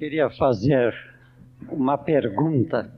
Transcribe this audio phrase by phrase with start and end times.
[0.00, 0.92] queria fazer
[1.68, 2.90] uma pergunta.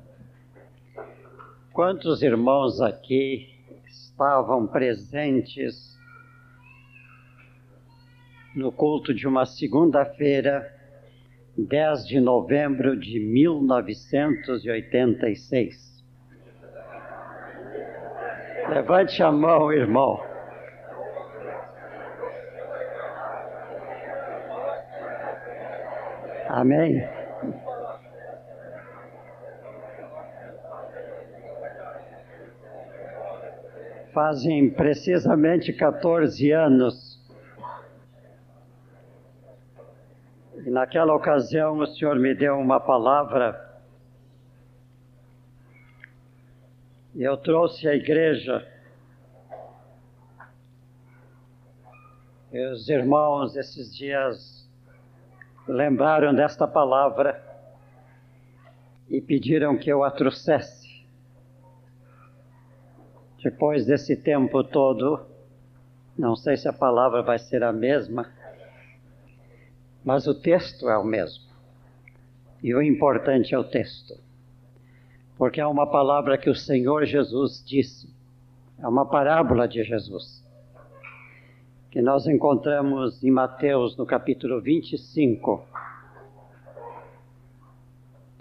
[1.73, 3.49] Quantos irmãos aqui
[3.89, 5.99] estavam presentes
[8.55, 10.73] no culto de uma segunda-feira,
[11.59, 16.05] 10 de novembro de 1986?
[18.69, 20.32] Levante a mão, irmão.
[26.63, 27.03] Amém?
[34.13, 37.21] Fazem precisamente 14 anos.
[40.65, 43.81] E naquela ocasião o Senhor me deu uma palavra.
[47.17, 48.65] E eu trouxe à igreja.
[52.53, 54.62] E os irmãos esses dias
[55.67, 57.41] lembraram desta palavra
[59.09, 61.07] e pediram que eu a trouxesse.
[63.43, 65.21] Depois desse tempo todo,
[66.17, 68.31] não sei se a palavra vai ser a mesma,
[70.05, 71.51] mas o texto é o mesmo.
[72.63, 74.15] E o importante é o texto.
[75.37, 78.09] Porque é uma palavra que o Senhor Jesus disse,
[78.79, 80.42] é uma parábola de Jesus
[81.93, 85.63] que nós encontramos em Mateus no capítulo 25,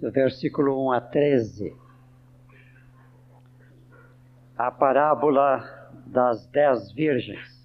[0.00, 1.76] do versículo 1 a 13.
[4.56, 7.62] A parábola das dez virgens.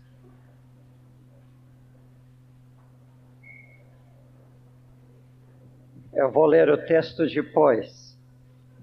[6.14, 8.20] Eu vou ler o texto depois.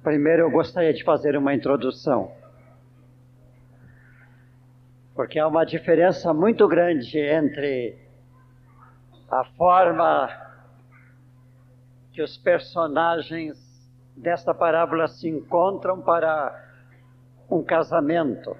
[0.02, 2.32] Primeiro eu gostaria de fazer uma introdução
[5.14, 7.96] porque há uma diferença muito grande entre
[9.30, 10.28] a forma
[12.12, 13.56] que os personagens
[14.16, 16.62] desta parábola se encontram para
[17.50, 18.56] um casamento,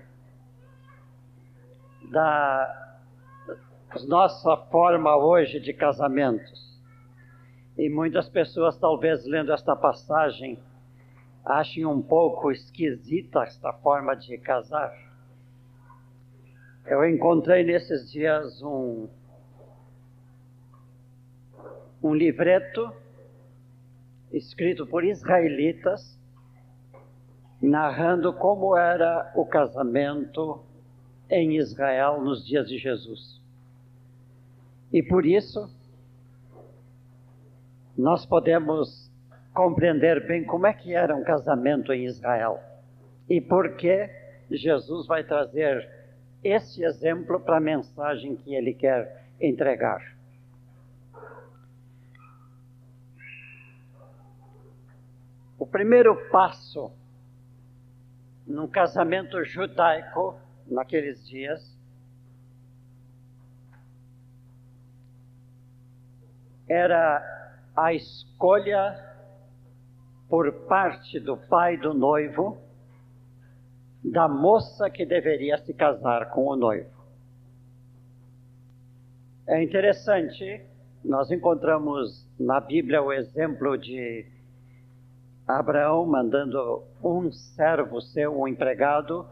[2.10, 3.00] da
[4.06, 6.74] nossa forma hoje de casamentos.
[7.76, 10.58] E muitas pessoas, talvez lendo esta passagem,
[11.44, 14.92] achem um pouco esquisita esta forma de casar.
[16.86, 19.08] Eu encontrei nesses dias um,
[22.02, 22.92] um livreto
[24.30, 26.18] escrito por israelitas
[27.62, 30.62] narrando como era o casamento
[31.30, 33.40] em Israel nos dias de Jesus.
[34.92, 35.70] E por isso,
[37.96, 39.10] nós podemos
[39.54, 42.60] compreender bem como é que era um casamento em Israel
[43.30, 44.10] e por que
[44.50, 45.93] Jesus vai trazer
[46.44, 50.14] esse exemplo para a mensagem que ele quer entregar.
[55.58, 56.92] O primeiro passo
[58.46, 61.74] num casamento judaico naqueles dias
[66.68, 67.22] era
[67.74, 69.02] a escolha
[70.28, 72.63] por parte do pai do noivo
[74.04, 76.90] da moça que deveria se casar com o noivo.
[79.46, 80.62] É interessante,
[81.02, 84.26] nós encontramos na Bíblia o exemplo de
[85.46, 89.26] Abraão mandando um servo seu, um empregado,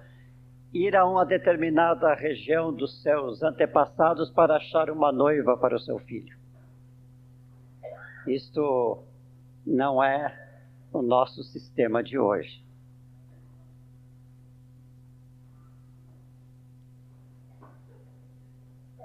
[0.72, 5.99] ir a uma determinada região dos seus antepassados para achar uma noiva para o seu
[5.99, 6.37] filho.
[8.27, 9.03] Isto
[9.66, 10.34] não é
[10.93, 12.62] o nosso sistema de hoje.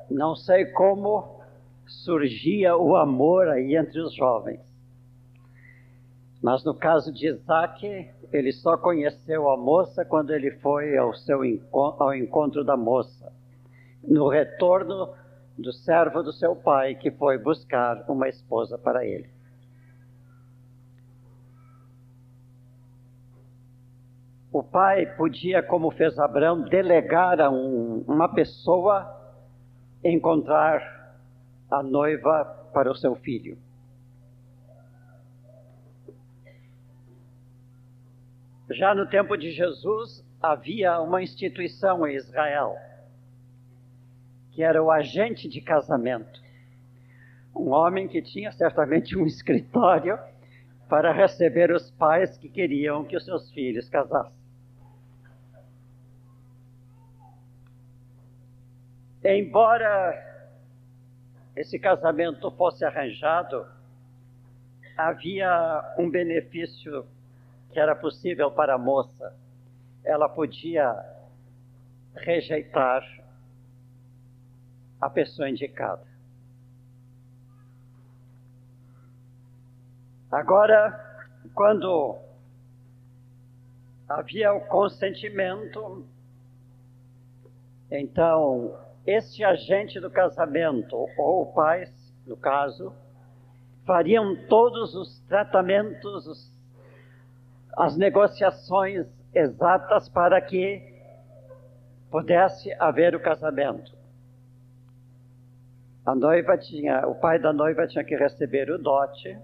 [0.09, 1.41] Não sei como
[1.85, 4.62] surgia o amor aí entre os jovens.
[6.41, 11.41] Mas no caso de Isaac, ele só conheceu a moça quando ele foi ao, seu
[11.72, 13.34] ao encontro da moça,
[14.03, 15.13] no retorno
[15.57, 19.29] do servo do seu pai, que foi buscar uma esposa para ele.
[24.52, 29.16] O pai podia, como fez Abraão, delegar a um, uma pessoa
[30.03, 31.16] encontrar
[31.70, 33.58] a noiva para o seu filho.
[38.70, 42.76] Já no tempo de Jesus, havia uma instituição em Israel,
[44.52, 46.41] que era o agente de casamento.
[47.55, 50.20] Um homem que tinha certamente um escritório
[50.90, 54.47] para receber os pais que queriam que os seus filhos casassem.
[59.29, 60.26] Embora
[61.53, 63.68] esse casamento fosse arranjado
[64.96, 67.06] havia um benefício
[67.70, 69.35] que era possível para a moça.
[70.02, 70.96] Ela podia
[72.16, 73.03] rejeitar
[75.02, 76.08] a pessoa indicada.
[80.32, 82.18] Agora, quando
[84.08, 86.08] havia o consentimento,
[87.91, 91.85] então este agente do casamento, ou o pai,
[92.25, 92.93] no caso,
[93.85, 96.51] fariam todos os tratamentos, os,
[97.77, 100.81] as negociações exatas para que
[102.11, 103.95] pudesse haver o casamento.
[106.05, 109.37] A noiva tinha, o pai da noiva tinha que receber o dote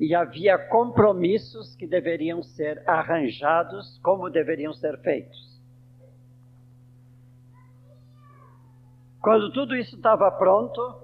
[0.00, 5.51] e havia compromissos que deveriam ser arranjados como deveriam ser feitos.
[9.22, 11.00] Quando tudo isso estava pronto,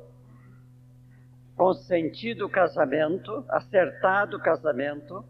[1.56, 5.25] consentido o casamento, acertado o casamento,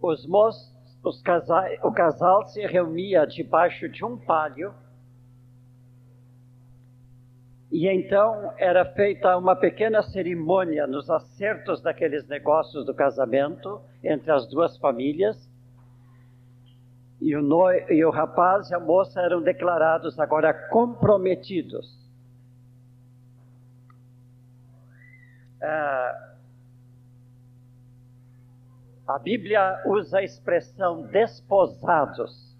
[0.00, 0.72] os moços,
[1.02, 1.20] os
[1.82, 4.72] o casal se reunia debaixo de um palio
[7.74, 14.46] e então era feita uma pequena cerimônia nos acertos daqueles negócios do casamento entre as
[14.46, 15.52] duas famílias.
[17.20, 17.70] E o, no...
[17.72, 21.98] e o rapaz e a moça eram declarados agora comprometidos.
[25.62, 26.34] Ah,
[29.06, 32.56] a Bíblia usa a expressão desposados.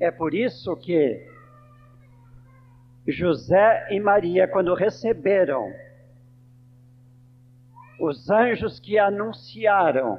[0.00, 1.26] É por isso que
[3.06, 5.70] José e Maria, quando receberam
[8.00, 10.18] os anjos que anunciaram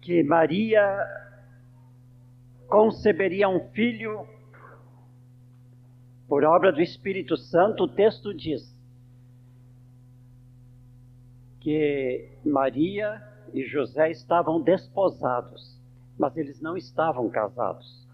[0.00, 0.82] que Maria
[2.68, 4.26] conceberia um filho
[6.28, 8.74] por obra do Espírito Santo, o texto diz
[11.60, 13.22] que Maria
[13.52, 15.80] e José estavam desposados,
[16.18, 18.06] mas eles não estavam casados.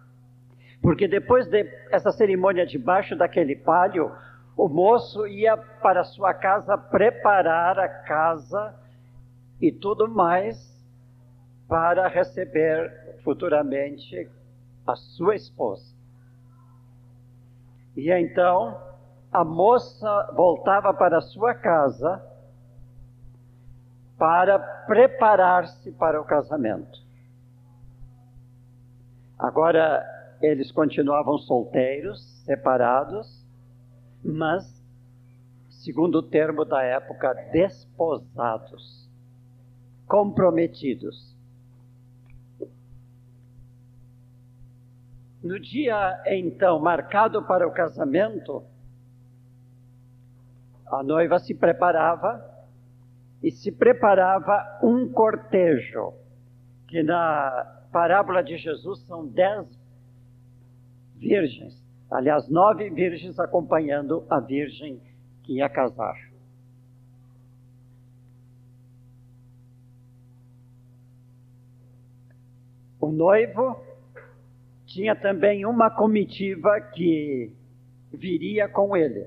[0.82, 4.10] Porque depois dessa de cerimônia debaixo daquele palio,
[4.56, 8.74] o moço ia para sua casa preparar a casa
[9.60, 10.70] e tudo mais
[11.68, 14.28] para receber futuramente
[14.86, 15.94] a sua esposa.
[17.96, 18.80] E então
[19.32, 22.24] a moça voltava para sua casa
[24.18, 26.98] para preparar-se para o casamento.
[29.38, 30.04] Agora,
[30.42, 33.42] eles continuavam solteiros, separados,
[34.22, 34.64] mas,
[35.70, 39.08] segundo o termo da época, desposados,
[40.06, 41.29] comprometidos.
[45.42, 48.62] No dia então marcado para o casamento,
[50.86, 52.44] a noiva se preparava
[53.42, 56.12] e se preparava um cortejo,
[56.86, 59.66] que na parábola de Jesus são dez
[61.16, 61.82] virgens.
[62.10, 65.00] Aliás, nove virgens acompanhando a virgem
[65.42, 66.16] que ia casar.
[73.00, 73.89] O noivo
[74.90, 77.52] tinha também uma comitiva que
[78.12, 79.24] viria com ele.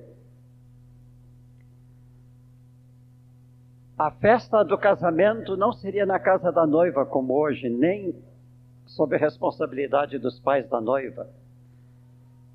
[3.97, 8.14] A festa do casamento não seria na casa da noiva como hoje, nem
[8.85, 11.30] sob a responsabilidade dos pais da noiva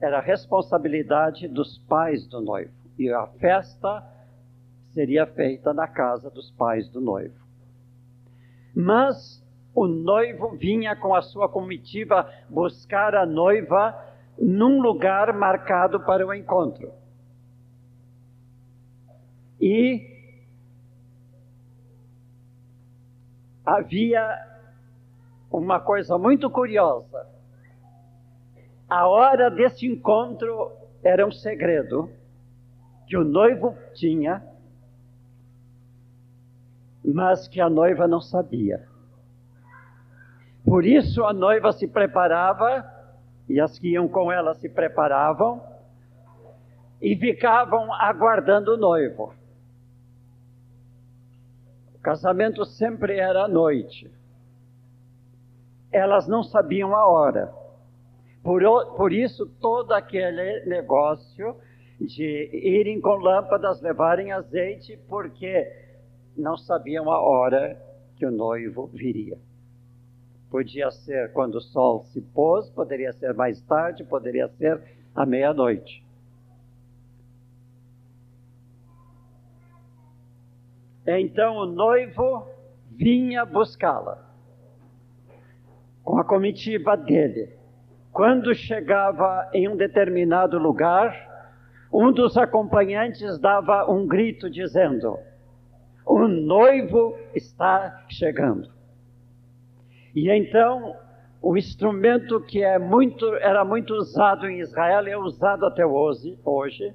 [0.00, 2.72] era responsabilidade dos pais do noivo.
[2.98, 4.04] E a festa
[4.92, 7.34] seria feita na casa dos pais do noivo.
[8.74, 9.42] Mas
[9.78, 13.94] o noivo vinha com a sua comitiva buscar a noiva
[14.38, 16.92] num lugar marcado para o encontro.
[19.60, 20.16] E
[23.66, 24.38] havia
[25.50, 27.38] uma coisa muito curiosa
[28.88, 32.10] a hora desse encontro era um segredo
[33.06, 34.42] que o noivo tinha,
[37.04, 38.88] mas que a noiva não sabia.
[40.64, 42.84] Por isso a noiva se preparava,
[43.48, 45.62] e as que iam com ela se preparavam,
[47.00, 49.32] e ficavam aguardando o noivo.
[51.94, 54.10] O casamento sempre era à noite.
[55.90, 57.52] Elas não sabiam a hora.
[58.42, 58.62] Por,
[58.96, 61.56] por isso, todo aquele negócio
[62.00, 65.66] de irem com lâmpadas, levarem azeite, porque
[66.36, 67.80] não sabiam a hora
[68.16, 69.38] que o noivo viria.
[70.50, 74.82] Podia ser quando o sol se pôs, poderia ser mais tarde, poderia ser
[75.14, 76.02] à meia-noite.
[81.06, 82.46] Então o noivo
[82.90, 84.26] vinha buscá-la
[86.02, 87.52] com a comitiva dele.
[88.12, 91.28] Quando chegava em um determinado lugar,
[91.92, 95.18] um dos acompanhantes dava um grito dizendo:
[96.04, 98.77] O noivo está chegando.
[100.18, 100.96] E então
[101.40, 106.36] o instrumento que é muito, era muito usado em Israel e é usado até hoje,
[106.44, 106.92] hoje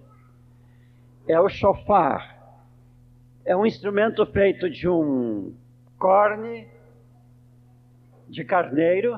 [1.26, 2.38] é o shofar.
[3.46, 5.56] É um instrumento feito de um
[5.98, 6.68] corne
[8.28, 9.18] de carneiro.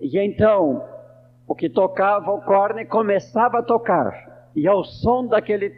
[0.00, 0.84] E então
[1.46, 4.48] o que tocava o corne começava a tocar.
[4.56, 5.70] E ao som daquele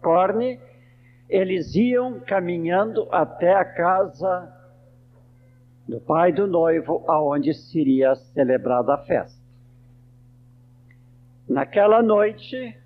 [0.00, 0.58] corne,
[1.28, 4.63] eles iam caminhando até a casa
[5.88, 9.42] do pai do noivo, aonde seria celebrada a festa.
[11.48, 12.76] Naquela noite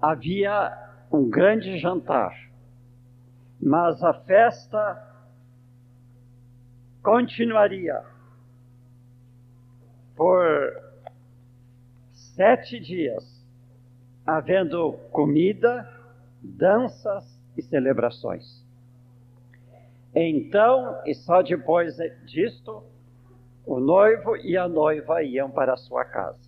[0.00, 0.76] havia
[1.10, 2.34] um grande jantar,
[3.60, 5.02] mas a festa
[7.02, 8.02] continuaria
[10.14, 10.82] por
[12.12, 13.24] sete dias,
[14.26, 15.88] havendo comida,
[16.42, 17.24] danças
[17.56, 18.65] e celebrações.
[20.18, 21.94] Então, e só depois
[22.24, 22.82] disto,
[23.66, 26.40] o noivo e a noiva iam para a sua casa.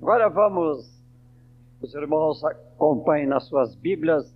[0.00, 0.90] Agora vamos,
[1.82, 4.34] os irmãos acompanhem nas suas Bíblias,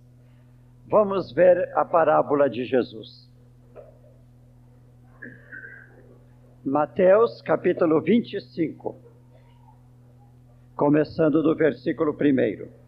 [0.87, 3.27] vamos ver a parábola de Jesus.
[6.63, 8.95] Mateus capítulo 25
[10.75, 12.80] começando do versículo 1.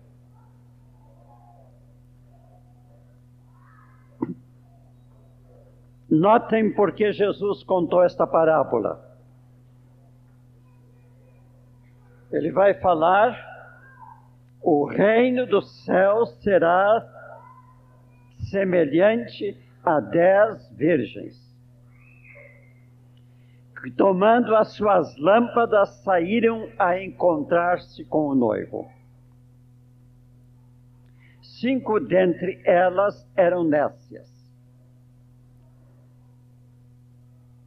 [6.13, 9.17] Notem porque Jesus contou esta parábola.
[12.31, 13.37] Ele vai falar:
[14.61, 17.09] o reino dos céus será
[18.49, 21.53] semelhante a dez virgens
[23.91, 28.89] tomando as suas lâmpadas, saíram a encontrar-se com o noivo.
[31.41, 34.32] Cinco dentre elas eram nécias,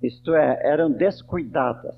[0.03, 1.97] isto é, eram descuidadas,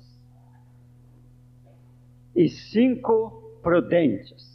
[2.35, 4.49] e cinco prudentes.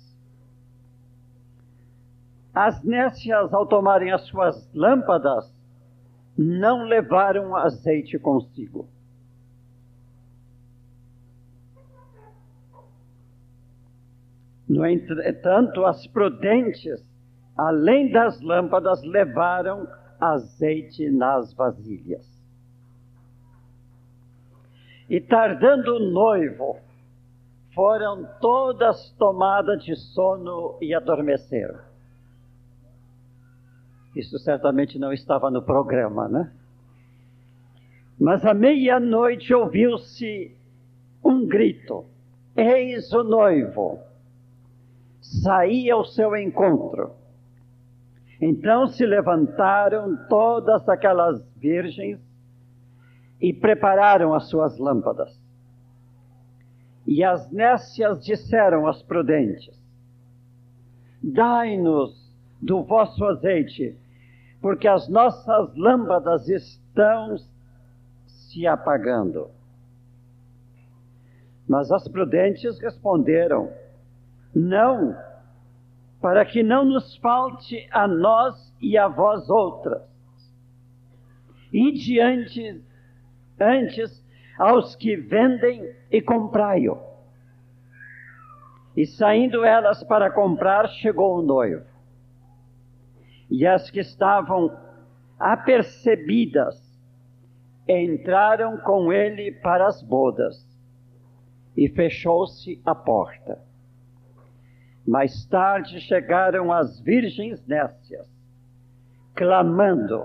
[2.55, 5.53] As nécias, ao tomarem as suas lâmpadas,
[6.37, 8.89] não levaram azeite consigo.
[14.69, 17.05] No entanto, as prudentes,
[17.57, 19.87] além das lâmpadas, levaram
[20.19, 22.34] azeite nas vasilhas.
[25.08, 26.78] E tardando o noivo,
[27.75, 31.78] foram todas tomadas de sono e adormeceram.
[34.14, 36.52] Isso certamente não estava no programa, né?
[38.18, 40.56] Mas à meia-noite ouviu-se
[41.23, 42.04] um grito:
[42.56, 43.99] Eis o noivo!
[45.42, 47.12] saía ao seu encontro.
[48.40, 52.20] Então se levantaram todas aquelas virgens
[53.41, 55.38] e prepararam as suas lâmpadas.
[57.07, 59.79] E as nécias disseram às prudentes:
[61.23, 63.97] Dai-nos do vosso azeite,
[64.61, 67.37] porque as nossas lâmpadas estão
[68.26, 69.50] se apagando.
[71.69, 73.71] Mas as prudentes responderam:
[74.55, 75.17] não,
[76.21, 80.03] para que não nos falte a nós e a vós outras.
[81.73, 82.84] E diante,
[83.61, 84.25] antes,
[84.58, 86.99] aos que vendem e comprai-o.
[88.96, 91.84] E saindo elas para comprar, chegou o noivo.
[93.50, 94.76] E as que estavam
[95.38, 96.82] apercebidas
[97.88, 100.64] entraram com ele para as bodas,
[101.76, 103.61] e fechou-se a porta.
[105.06, 108.26] Mais tarde chegaram as virgens nécias,
[109.34, 110.25] clamando: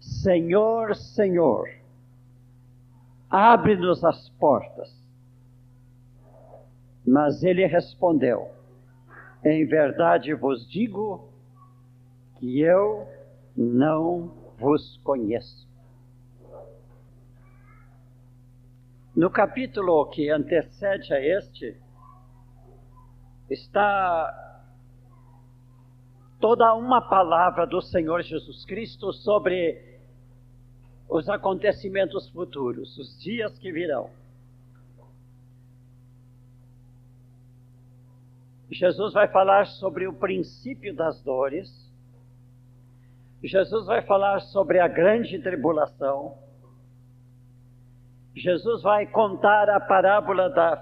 [0.00, 1.68] Senhor, Senhor,
[3.30, 4.94] abre-nos as portas.
[7.06, 8.50] Mas ele respondeu:
[9.44, 11.28] Em verdade vos digo
[12.38, 13.06] que eu
[13.56, 15.66] não vos conheço.
[19.14, 21.74] No capítulo que antecede a este,
[23.48, 24.46] está
[26.38, 29.95] toda uma palavra do Senhor Jesus Cristo sobre
[31.08, 34.10] os acontecimentos futuros, os dias que virão.
[38.70, 41.70] Jesus vai falar sobre o princípio das dores.
[43.42, 46.36] Jesus vai falar sobre a grande tribulação.
[48.34, 50.76] Jesus vai contar a parábola da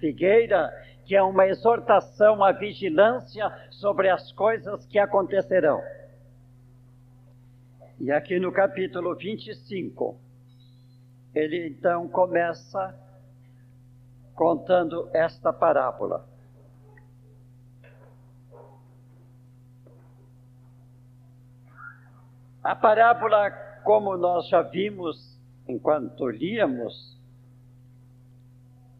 [0.00, 0.72] figueira,
[1.04, 5.80] que é uma exortação à vigilância sobre as coisas que acontecerão.
[7.98, 10.20] E aqui no capítulo 25,
[11.34, 12.94] ele então começa
[14.34, 16.28] contando esta parábola.
[22.62, 23.50] A parábola,
[23.82, 27.18] como nós já vimos enquanto líamos,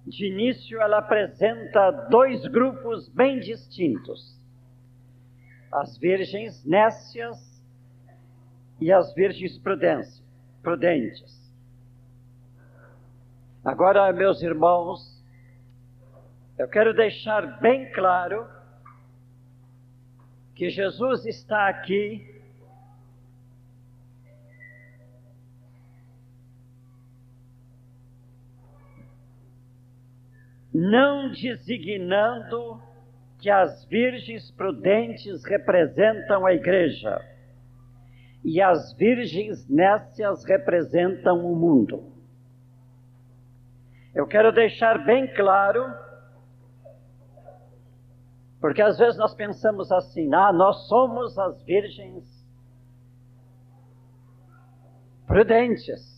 [0.07, 4.41] de início ela apresenta dois grupos bem distintos:
[5.71, 7.56] as virgens nécias
[8.81, 9.59] e as virgens
[10.63, 11.37] prudentes.
[13.65, 15.25] Agora, meus irmãos,
[16.59, 18.47] eu quero deixar bem claro
[20.55, 22.35] que Jesus está aqui
[30.73, 32.81] não designando
[33.39, 37.36] que as virgens prudentes representam a igreja
[38.47, 42.13] e as virgens nécias representam o mundo.
[44.15, 45.93] Eu quero deixar bem claro,
[48.61, 52.25] porque às vezes nós pensamos assim: ah, nós somos as virgens
[55.27, 56.15] prudentes.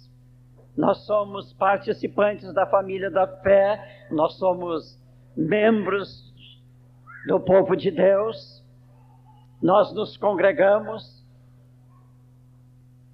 [0.77, 5.03] Nós somos participantes da família da fé, nós somos
[5.35, 6.31] membros
[7.27, 8.63] do povo de Deus,
[9.63, 11.18] nós nos congregamos.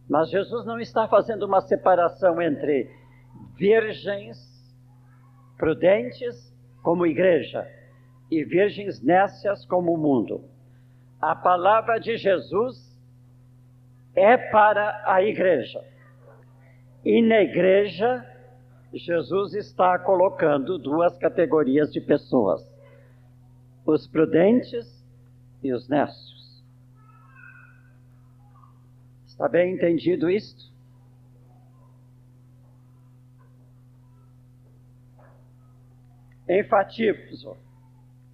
[0.08, 2.90] Mas Jesus não está fazendo uma separação entre
[3.56, 4.38] virgens
[5.56, 7.66] prudentes como igreja
[8.30, 10.44] e virgens nécias como o mundo.
[11.20, 12.94] A palavra de Jesus
[14.14, 15.82] é para a igreja.
[17.04, 18.24] E na igreja,
[18.92, 22.62] Jesus está colocando duas categorias de pessoas:
[23.86, 25.04] os prudentes
[25.62, 26.33] e os nécios.
[29.34, 30.72] Está bem entendido isto?
[36.48, 37.56] Enfatizo: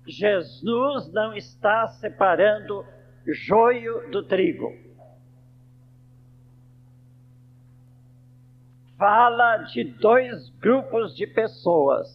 [0.07, 2.85] Jesus não está separando
[3.27, 4.91] joio do trigo.
[9.01, 12.07] fala de dois grupos de pessoas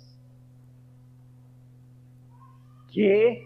[2.90, 3.44] que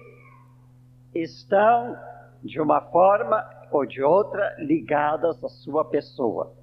[1.15, 1.97] estão,
[2.43, 6.53] de uma forma ou de outra, ligadas à sua pessoa.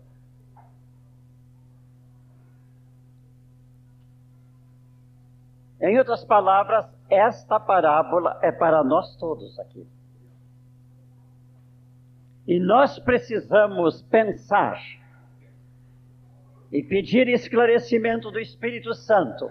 [5.81, 9.87] Em outras palavras, esta parábola é para nós todos aqui.
[12.47, 14.81] E nós precisamos pensar
[16.73, 19.51] e pedir esclarecimento do Espírito Santo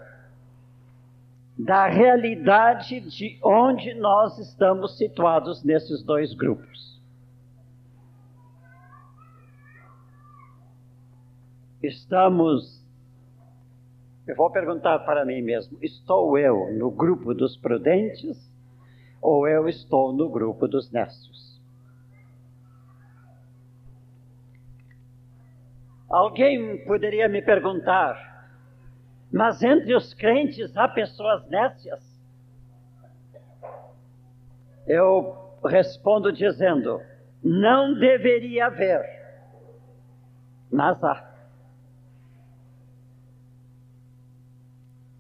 [1.58, 6.95] da realidade de onde nós estamos situados nesses dois grupos.
[11.88, 12.84] Estamos.
[14.28, 18.38] Eu vou perguntar para mim mesmo: estou eu no grupo dos prudentes
[19.22, 21.62] ou eu estou no grupo dos nestos?
[26.10, 28.50] Alguém poderia me perguntar,
[29.32, 32.04] mas entre os crentes há pessoas nécias?
[34.88, 37.00] Eu respondo dizendo:
[37.44, 39.04] não deveria haver,
[40.72, 41.35] mas há.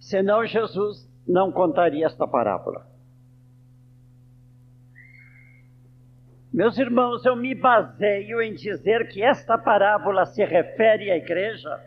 [0.06, 2.86] Senão Jesus não contaria esta parábola.
[6.54, 11.84] Meus irmãos, eu me baseio em dizer que esta parábola se refere à igreja,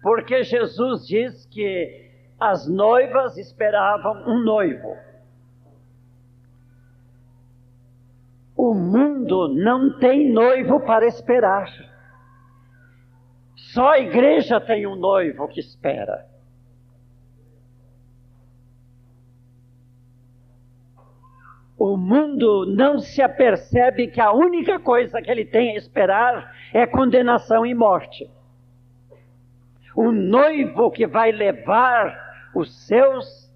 [0.00, 4.96] porque Jesus diz que as noivas esperavam um noivo.
[8.56, 11.68] O mundo não tem noivo para esperar.
[13.56, 16.32] Só a igreja tem um noivo que espera.
[21.76, 26.86] O mundo não se apercebe que a única coisa que ele tem a esperar é
[26.86, 28.30] condenação e morte.
[29.94, 33.52] O noivo que vai levar os seus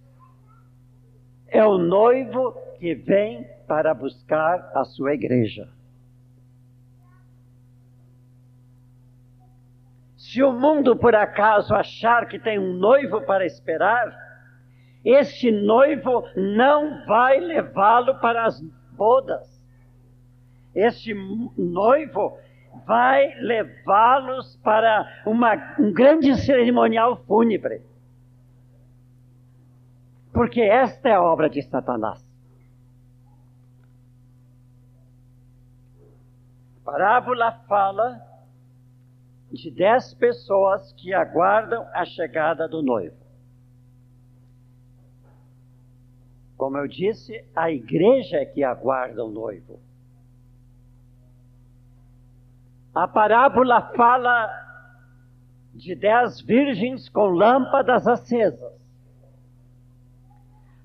[1.46, 5.68] é o noivo que vem para buscar a sua igreja.
[10.16, 14.27] Se o mundo por acaso achar que tem um noivo para esperar,
[15.08, 18.60] Este noivo não vai levá-lo para as
[18.92, 19.58] bodas.
[20.74, 21.14] Este
[21.56, 22.38] noivo
[22.84, 27.80] vai levá-los para uma, um grande cerimonial fúnebre.
[30.30, 32.22] Porque esta é a obra de Satanás.
[36.82, 38.20] A parábola fala
[39.50, 43.17] de dez pessoas que aguardam a chegada do noivo.
[46.58, 49.78] Como eu disse, a igreja é que aguarda o noivo.
[52.92, 54.50] A parábola fala
[55.72, 58.76] de dez virgens com lâmpadas acesas.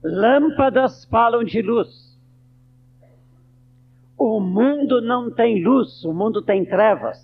[0.03, 2.21] Lâmpadas falam de luz.
[4.15, 7.17] O mundo não tem luz, o mundo tem trevas.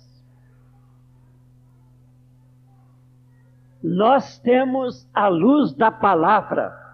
[3.80, 6.89] Nós temos a luz da palavra.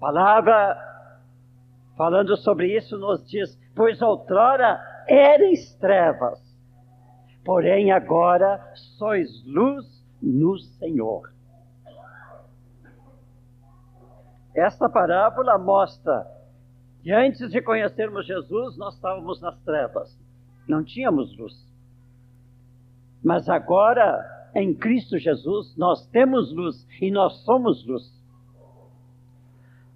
[0.00, 0.78] Palavra
[1.94, 6.40] falando sobre isso nos diz: pois outrora eres trevas,
[7.44, 8.58] porém agora
[8.96, 9.84] sois luz
[10.22, 11.30] no Senhor.
[14.54, 16.26] Esta parábola mostra
[17.02, 20.18] que antes de conhecermos Jesus, nós estávamos nas trevas,
[20.66, 21.54] não tínhamos luz.
[23.22, 28.19] Mas agora, em Cristo Jesus, nós temos luz e nós somos luz.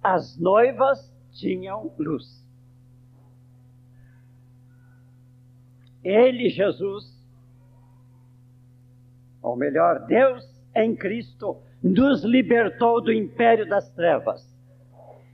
[0.07, 2.45] As noivas tinham luz.
[6.03, 7.27] Ele, Jesus,
[9.41, 14.47] ou melhor, Deus em Cristo, nos libertou do império das trevas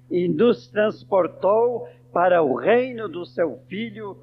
[0.09, 4.17] e nos transportou para o reino do seu Filho,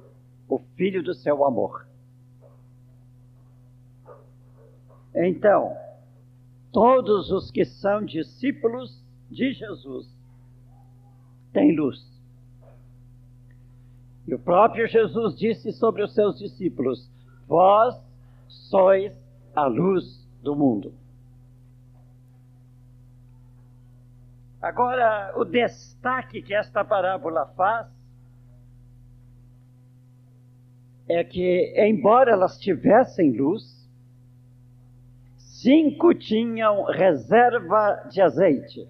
[0.47, 1.85] o Filho do seu amor.
[5.13, 5.77] Então,
[6.71, 10.18] todos os que são discípulos de Jesus
[11.51, 12.07] têm luz.
[14.27, 17.09] E o próprio Jesus disse sobre os seus discípulos:
[17.47, 17.95] Vós
[18.47, 19.13] sois
[19.55, 20.93] a luz do mundo.
[24.61, 27.87] Agora, o destaque que esta parábola faz
[31.07, 33.89] é que, embora elas tivessem luz,
[35.37, 38.87] cinco tinham reserva de azeite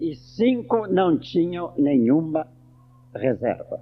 [0.00, 2.46] e cinco não tinham nenhuma
[3.14, 3.80] reserva.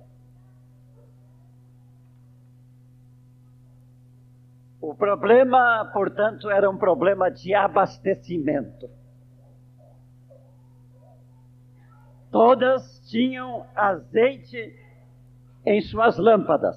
[4.80, 8.88] O problema, portanto, era um problema de abastecimento.
[12.30, 14.74] Todas tinham azeite
[15.64, 16.76] em suas lâmpadas,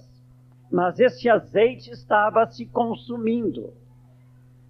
[0.71, 3.73] mas esse azeite estava se consumindo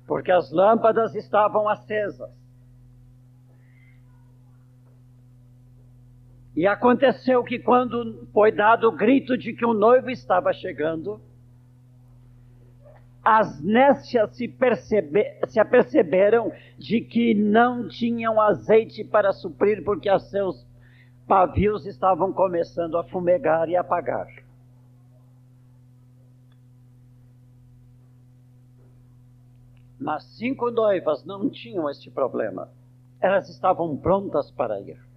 [0.10, 2.32] porque as lâmpadas estavam acesas.
[6.60, 11.22] E aconteceu que, quando foi dado o grito de que o noivo estava chegando,
[13.24, 20.30] as nécias se, percebe, se aperceberam de que não tinham azeite para suprir, porque os
[20.30, 20.68] seus
[21.26, 24.28] pavios estavam começando a fumegar e apagar.
[29.98, 32.68] Mas cinco noivas não tinham este problema.
[33.22, 35.09] Elas estavam prontas para ir.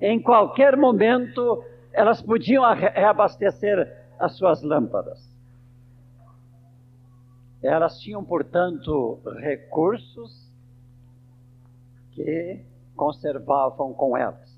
[0.00, 5.28] Em qualquer momento, elas podiam reabastecer as suas lâmpadas.
[7.62, 10.50] Elas tinham, portanto, recursos
[12.12, 12.64] que
[12.96, 14.50] conservavam com elas.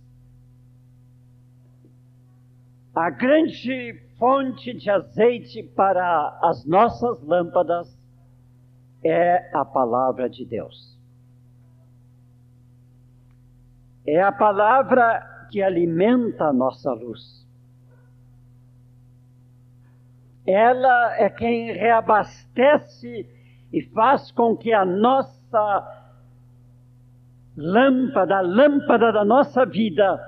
[2.95, 7.89] A grande fonte de azeite para as nossas lâmpadas
[9.03, 10.97] é a palavra de Deus.
[14.07, 17.47] É a palavra que alimenta a nossa luz.
[20.47, 23.29] Ela é quem reabastece
[23.71, 26.09] e faz com que a nossa
[27.55, 30.19] lâmpada, a lâmpada da nossa vida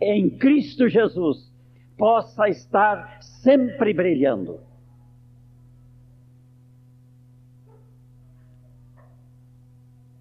[0.00, 1.52] em Cristo Jesus,
[1.98, 4.60] possa estar sempre brilhando.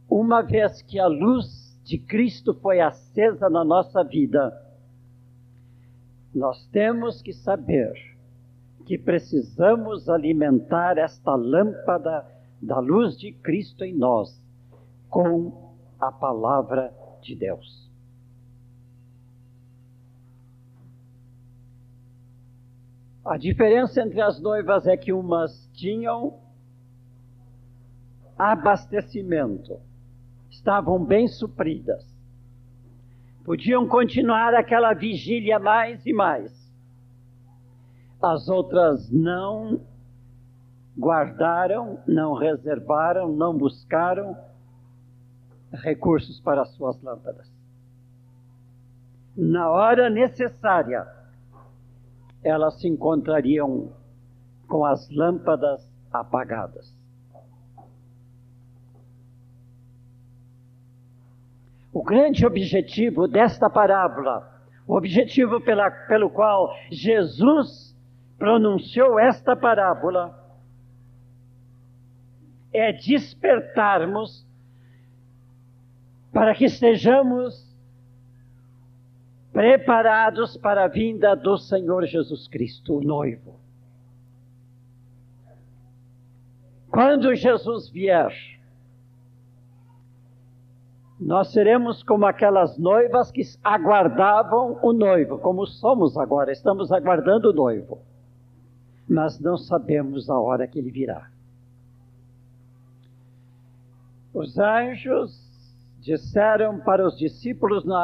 [0.10, 4.62] Uma vez que a luz de Cristo foi acesa na nossa vida,
[6.36, 7.94] nós temos que saber
[8.86, 12.28] que precisamos alimentar esta lâmpada
[12.62, 14.38] da luz de Cristo em nós
[15.10, 17.90] com a palavra de Deus.
[23.24, 26.38] A diferença entre as noivas é que umas tinham
[28.38, 29.87] abastecimento
[30.58, 32.04] estavam bem supridas.
[33.46, 36.52] Podiam continuar aquela vigília mais e mais.
[38.22, 39.80] As outras não
[40.98, 44.36] guardaram, não reservaram, não buscaram
[45.72, 47.48] recursos para as suas lâmpadas.
[49.36, 51.08] Na hora necessária,
[52.44, 53.94] elas se encontrariam
[54.68, 56.97] com as lâmpadas apagadas.
[61.98, 64.48] O grande objetivo desta parábola,
[64.86, 67.98] o objetivo pela, pelo qual Jesus
[68.38, 70.32] pronunciou esta parábola,
[72.72, 74.48] é despertarmos
[76.32, 77.76] para que estejamos
[79.52, 83.60] preparados para a vinda do Senhor Jesus Cristo, o noivo.
[86.92, 88.57] Quando Jesus vier,
[91.20, 97.54] nós seremos como aquelas noivas que aguardavam o noivo, como somos agora, estamos aguardando o
[97.54, 98.00] noivo,
[99.10, 101.30] mas não sabemos a hora que ele virá.
[104.32, 105.48] Os anjos
[106.00, 107.96] disseram para os discípulos no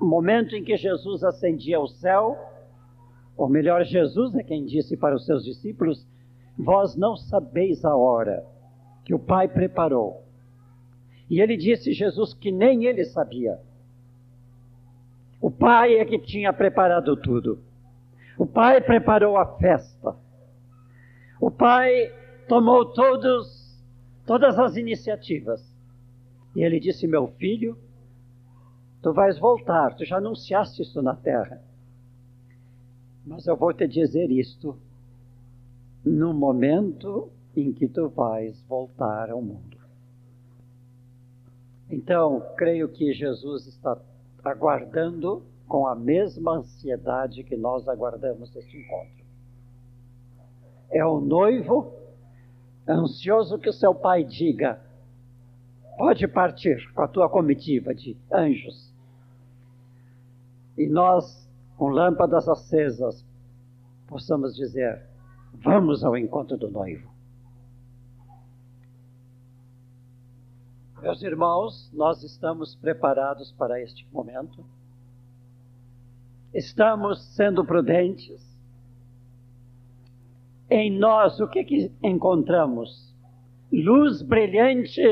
[0.00, 2.38] momento em que Jesus ascendia ao céu,
[3.36, 6.06] ou melhor, Jesus é quem disse para os seus discípulos:
[6.56, 8.46] Vós não sabeis a hora
[9.04, 10.23] que o Pai preparou.
[11.28, 13.58] E ele disse, Jesus, que nem ele sabia.
[15.40, 17.58] O Pai é que tinha preparado tudo.
[18.38, 20.16] O Pai preparou a festa.
[21.40, 22.12] O Pai
[22.48, 23.78] tomou todos,
[24.26, 25.62] todas as iniciativas.
[26.54, 27.76] E ele disse: Meu filho,
[29.02, 31.62] tu vais voltar, tu já anunciaste isso na terra.
[33.26, 34.78] Mas eu vou te dizer isto
[36.04, 39.73] no momento em que tu vais voltar ao mundo.
[41.94, 43.96] Então, creio que Jesus está
[44.42, 49.24] aguardando com a mesma ansiedade que nós aguardamos este encontro.
[50.90, 51.92] É o noivo
[52.88, 54.80] ansioso que o seu pai diga:
[55.96, 58.92] Pode partir com a tua comitiva de anjos.
[60.76, 63.24] E nós, com lâmpadas acesas,
[64.08, 65.00] possamos dizer:
[65.62, 67.13] Vamos ao encontro do noivo.
[71.04, 74.64] Meus irmãos, nós estamos preparados para este momento.
[76.54, 78.42] Estamos sendo prudentes.
[80.70, 83.14] Em nós, o que, que encontramos?
[83.70, 85.02] Luz brilhante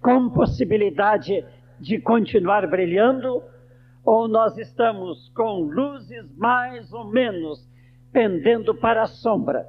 [0.00, 1.44] com possibilidade
[1.78, 3.42] de continuar brilhando,
[4.06, 7.68] ou nós estamos com luzes mais ou menos
[8.10, 9.68] pendendo para a sombra.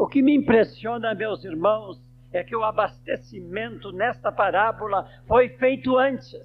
[0.00, 6.40] O que me impressiona, meus irmãos, é que o abastecimento nesta parábola foi feito antes.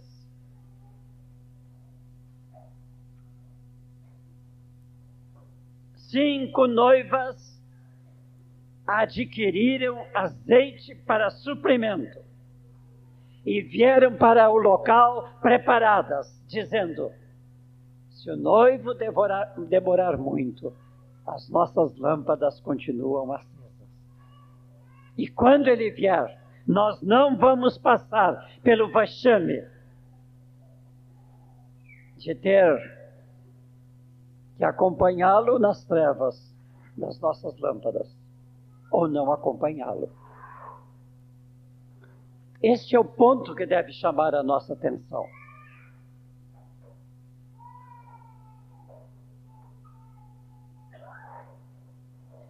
[5.96, 7.58] Cinco noivas
[8.86, 12.20] adquiriram azeite para suprimento
[13.46, 17.10] e vieram para o local preparadas, dizendo:
[18.10, 20.74] Se o noivo demorar muito,
[21.26, 23.56] as nossas lâmpadas continuam acesas.
[25.18, 29.64] E quando ele vier, nós não vamos passar pelo vexame
[32.18, 32.96] de ter
[34.58, 36.56] que acompanhá-lo nas trevas
[36.98, 38.16] das nossas lâmpadas
[38.92, 40.10] ou não acompanhá-lo.
[42.64, 45.26] Este é o ponto que deve chamar a nossa atenção.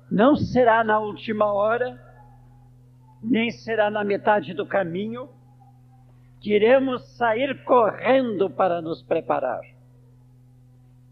[0.09, 1.99] Não será na última hora,
[3.21, 5.29] nem será na metade do caminho,
[6.39, 9.61] que iremos sair correndo para nos preparar,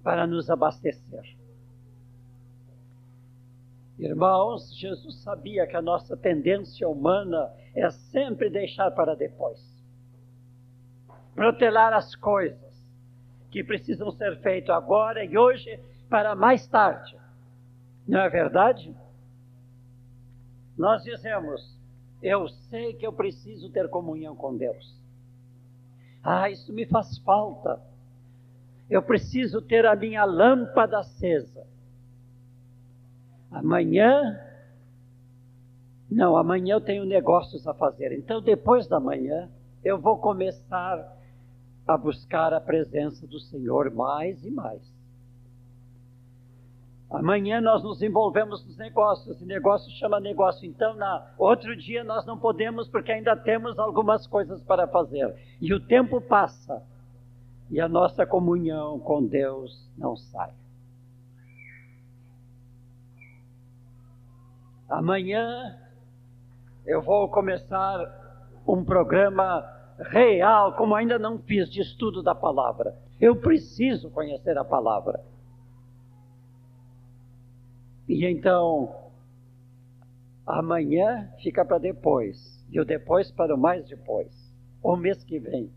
[0.03, 1.36] para nos abastecer.
[3.97, 9.60] Irmãos, Jesus sabia que a nossa tendência humana é sempre deixar para depois.
[11.34, 12.73] Protelar as coisas
[13.49, 15.79] que precisam ser feitas agora e hoje
[16.10, 17.23] para mais tarde.
[18.08, 18.96] Não é verdade?
[20.78, 21.78] Nós dizemos,
[22.22, 24.98] eu sei que eu preciso ter comunhão com Deus.
[26.24, 27.82] Ah, isso me faz falta.
[28.89, 31.66] Eu preciso ter a minha lâmpada acesa.
[33.52, 34.39] Amanhã,
[36.10, 38.12] não, amanhã eu tenho negócios a fazer.
[38.12, 39.50] Então, depois da manhã,
[39.84, 41.18] eu vou começar
[41.88, 44.82] a buscar a presença do Senhor mais e mais.
[47.13, 50.67] Amanhã nós nos envolvemos nos negócios, e negócio chama negócio.
[50.67, 55.32] Então, na outro dia nós não podemos porque ainda temos algumas coisas para fazer.
[55.62, 56.82] E o tempo passa
[57.69, 60.52] e a nossa comunhão com Deus não sai.
[64.89, 65.78] Amanhã
[66.84, 67.99] eu vou começar
[68.67, 69.63] um programa
[69.99, 72.97] real, como ainda não fiz, de estudo da palavra.
[73.21, 75.23] Eu preciso conhecer a palavra.
[78.08, 79.12] E então,
[80.46, 82.38] amanhã fica para depois,
[82.70, 84.32] e o depois para o mais depois,
[84.82, 85.72] o mês que vem.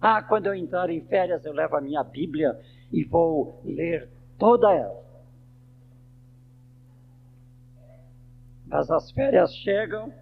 [0.00, 2.58] Ah, quando eu entrar em férias, eu levo a minha Bíblia
[2.92, 5.04] e vou ler toda ela.
[8.66, 10.12] Mas as férias chegam,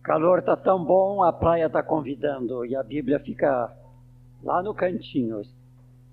[0.00, 3.72] o calor está tão bom, a praia está convidando, e a Bíblia fica
[4.42, 5.42] lá no cantinho,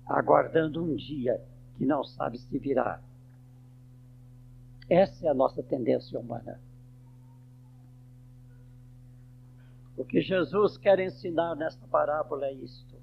[0.06, 1.40] aguardando um dia
[1.76, 3.00] que não sabe se virá.
[4.88, 6.60] Essa é a nossa tendência humana.
[9.96, 12.94] O que Jesus quer ensinar nesta parábola é isto: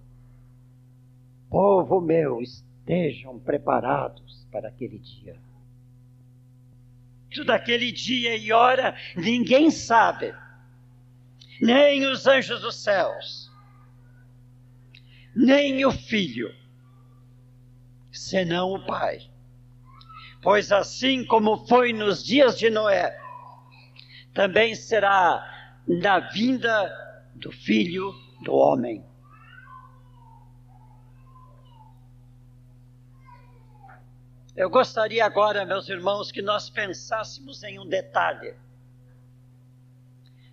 [1.50, 5.38] Povo meu, estejam preparados para aquele dia.
[7.48, 10.36] Daquele dia e hora ninguém sabe,
[11.60, 13.52] nem os anjos dos céus,
[15.36, 16.54] nem o Filho,
[18.12, 19.33] senão o Pai.
[20.44, 23.18] Pois assim como foi nos dias de Noé,
[24.34, 25.42] também será
[25.88, 26.92] na vinda
[27.34, 29.06] do Filho do Homem.
[34.54, 38.54] Eu gostaria agora, meus irmãos, que nós pensássemos em um detalhe.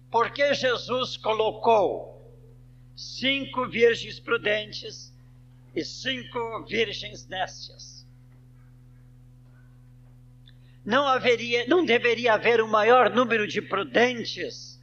[0.08, 2.32] Por que Jesus colocou
[2.96, 5.12] cinco virgens prudentes
[5.74, 7.99] e cinco virgens nécias?
[10.84, 14.80] Não haveria, não deveria haver um maior número de prudentes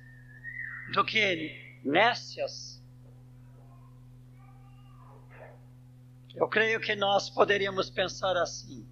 [0.94, 2.82] do que nécias?
[6.36, 8.88] Eu creio que nós poderíamos pensar assim.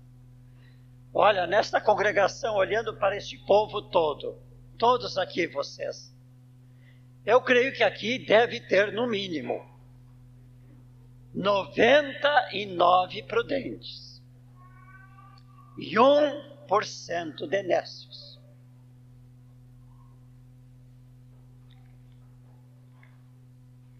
[1.13, 4.37] Olha, nesta congregação, olhando para este povo todo,
[4.77, 6.13] todos aqui vocês,
[7.25, 9.65] eu creio que aqui deve ter no mínimo
[11.33, 14.21] 99 prudentes
[15.77, 16.54] e um
[17.47, 18.39] de nécios.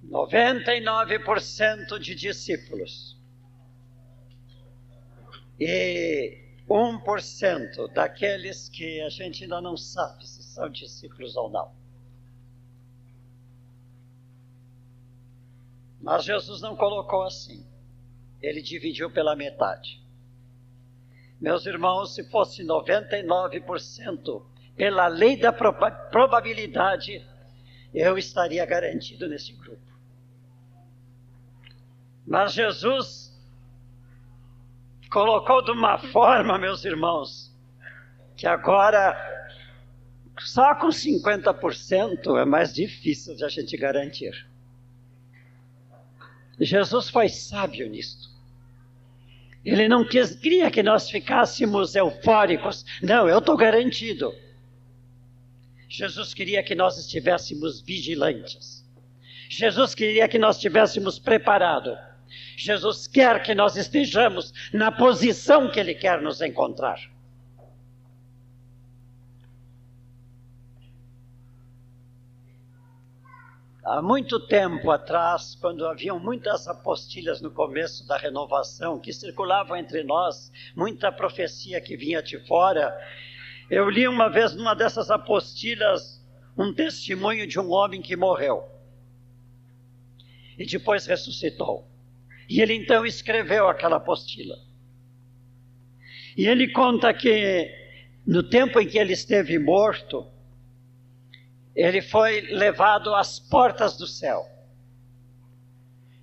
[0.04, 3.15] Noventa e nove por cento de discípulos
[5.60, 11.49] e um por cento daqueles que a gente ainda não sabe se são discípulos ou
[11.49, 11.75] não.
[16.01, 17.65] Mas Jesus não colocou assim.
[18.41, 20.05] Ele dividiu pela metade.
[21.39, 24.43] Meus irmãos, se fosse 99%
[24.76, 27.26] pela lei da probabilidade,
[27.93, 29.82] eu estaria garantido nesse grupo.
[32.26, 33.34] Mas Jesus
[35.10, 37.56] colocou de uma forma, meus irmãos,
[38.36, 39.15] que agora
[40.39, 44.45] só com 50% é mais difícil de a gente garantir.
[46.60, 48.35] Jesus foi sábio nisto.
[49.65, 52.86] Ele não quis, queria que nós ficássemos eufóricos.
[53.01, 54.32] Não, eu estou garantido.
[55.89, 58.86] Jesus queria que nós estivéssemos vigilantes.
[59.49, 61.97] Jesus queria que nós estivéssemos preparados.
[62.58, 66.99] Jesus quer que nós estejamos na posição que Ele quer nos encontrar.
[73.86, 80.04] Há muito tempo atrás, quando haviam muitas apostilhas no começo da renovação que circulavam entre
[80.04, 83.00] nós, muita profecia que vinha de fora,
[83.69, 86.19] eu li uma vez numa dessas apostilhas
[86.58, 88.67] um testemunho de um homem que morreu
[90.58, 91.88] e depois ressuscitou.
[92.50, 94.56] E ele então escreveu aquela apostila.
[96.36, 97.72] E ele conta que
[98.26, 100.26] no tempo em que ele esteve morto,
[101.76, 104.47] ele foi levado às portas do céu.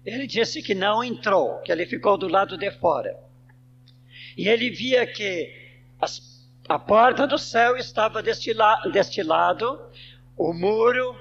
[0.05, 3.17] Ele disse que não entrou, que ele ficou do lado de fora.
[4.37, 5.53] E ele via que
[6.01, 9.79] as, a porta do céu estava deste, la, deste lado,
[10.37, 11.15] o muro,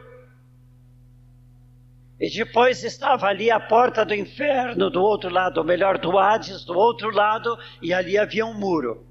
[2.20, 6.64] e depois estava ali a porta do inferno do outro lado, ou melhor, do Hades
[6.64, 9.06] do outro lado, e ali havia um muro.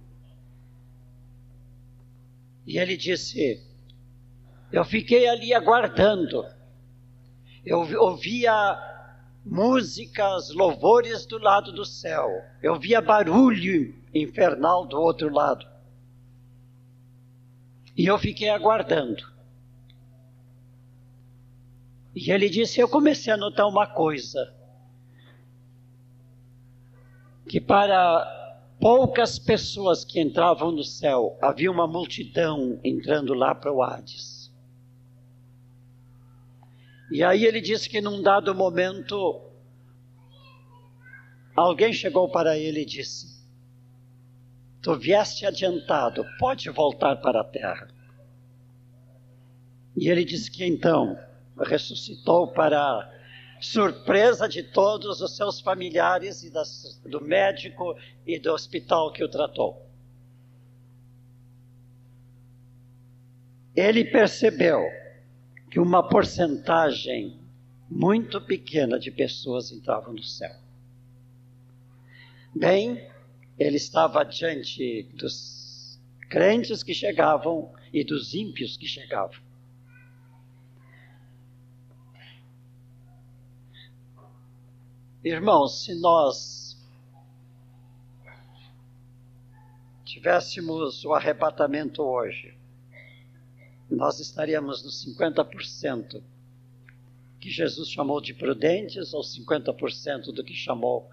[2.66, 3.60] E ele disse:
[4.72, 6.46] eu fiquei ali aguardando.
[7.64, 8.78] Eu ouvia
[9.44, 12.28] músicas, louvores do lado do céu.
[12.62, 15.66] Eu via barulho infernal do outro lado.
[17.96, 19.28] E eu fiquei aguardando.
[22.14, 24.54] E ele disse: Eu comecei a notar uma coisa.
[27.48, 28.40] Que para
[28.80, 34.39] poucas pessoas que entravam no céu, havia uma multidão entrando lá para o Hades.
[37.10, 39.42] E aí ele disse que num dado momento,
[41.56, 43.44] alguém chegou para ele e disse:
[44.80, 47.88] Tu vieste adiantado, pode voltar para a terra.
[49.96, 51.18] E ele disse que então
[51.58, 53.12] ressuscitou para
[53.60, 59.28] surpresa de todos os seus familiares e das, do médico e do hospital que o
[59.28, 59.84] tratou.
[63.74, 64.80] Ele percebeu
[65.70, 67.38] que uma porcentagem
[67.88, 70.54] muito pequena de pessoas entravam no céu.
[72.54, 73.08] Bem,
[73.56, 79.38] ele estava diante dos crentes que chegavam e dos ímpios que chegavam.
[85.22, 86.76] Irmãos, se nós
[90.04, 92.59] tivéssemos o arrebatamento hoje,
[93.90, 96.22] nós estaríamos nos 50%
[97.40, 101.10] que Jesus chamou de prudentes ou 50% do que chamou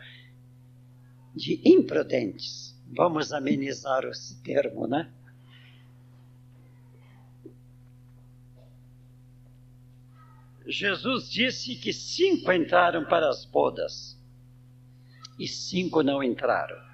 [1.33, 2.75] de imprudentes.
[2.95, 5.11] Vamos amenizar esse termo, né?
[10.67, 14.19] Jesus disse que cinco entraram para as bodas
[15.39, 16.86] e cinco não entraram.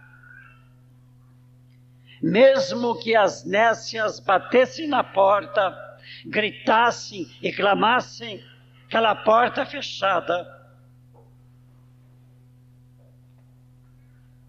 [2.23, 5.77] Mesmo que as nécias batessem na porta,
[6.25, 8.41] gritassem e clamassem,
[8.85, 10.47] aquela porta fechada,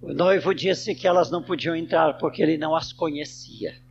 [0.00, 3.82] o noivo disse que elas não podiam entrar porque ele não as conhecia.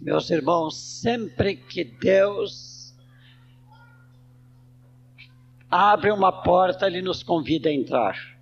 [0.00, 2.94] Meus irmãos, sempre que Deus
[5.68, 8.39] abre uma porta, Ele nos convida a entrar.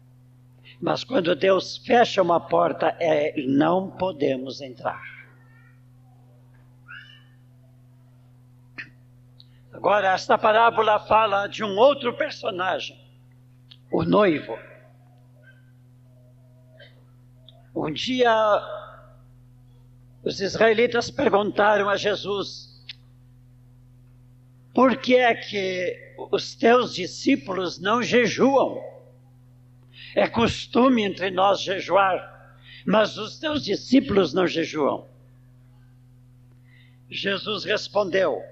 [0.81, 5.03] Mas quando Deus fecha uma porta, é, não podemos entrar.
[9.73, 12.99] Agora, esta parábola fala de um outro personagem,
[13.91, 14.59] o noivo.
[17.75, 18.33] Um dia
[20.25, 22.85] os israelitas perguntaram a Jesus:
[24.75, 28.98] por que é que os teus discípulos não jejuam?
[30.15, 32.57] É costume entre nós jejuar,
[32.87, 35.09] mas os teus discípulos não jejuam.
[37.11, 38.43] Jesus respondeu: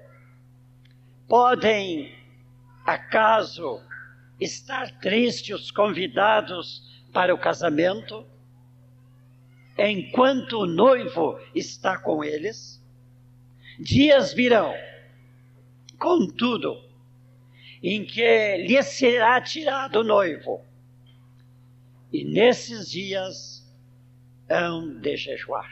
[1.27, 2.15] Podem,
[2.85, 3.81] acaso,
[4.39, 8.25] estar tristes os convidados para o casamento?
[9.77, 12.83] enquanto o noivo está com eles.
[13.79, 14.73] Dias virão,
[15.99, 16.81] contudo,
[17.83, 20.65] em que lhe será tirado o noivo,
[22.11, 23.65] e nesses dias
[24.49, 25.69] hão de jejuar.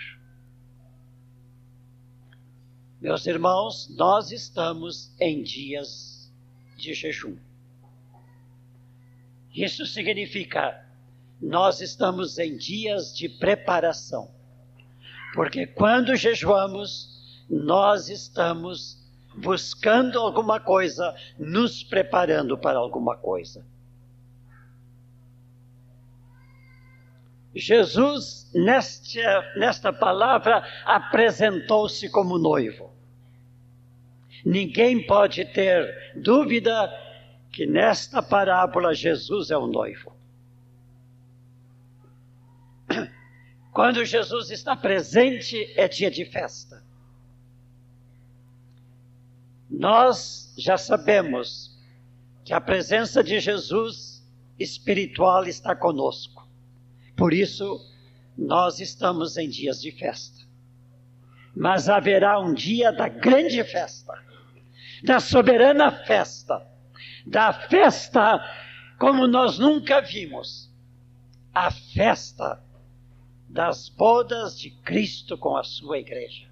[2.99, 6.31] Meus irmãos, nós estamos em dias
[6.77, 7.37] de jejum.
[9.53, 10.85] Isso significa
[11.41, 14.31] nós estamos em dias de preparação.
[15.33, 17.09] Porque quando jejuamos,
[17.49, 18.97] nós estamos
[19.35, 23.65] buscando alguma coisa, nos preparando para alguma coisa.
[27.55, 32.93] Jesus, nesta, nesta palavra, apresentou-se como noivo.
[34.45, 36.91] Ninguém pode ter dúvida
[37.51, 40.13] que nesta parábola Jesus é o noivo.
[43.71, 46.83] Quando Jesus está presente, é dia de festa.
[49.69, 51.77] Nós já sabemos
[52.43, 54.23] que a presença de Jesus
[54.59, 56.34] espiritual está conosco.
[57.15, 57.79] Por isso,
[58.37, 60.45] nós estamos em dias de festa.
[61.55, 64.13] Mas haverá um dia da grande festa,
[65.03, 66.67] da soberana festa,
[67.25, 68.43] da festa
[68.99, 70.69] como nós nunca vimos
[71.53, 72.61] a festa
[73.47, 76.49] das bodas de Cristo com a sua igreja.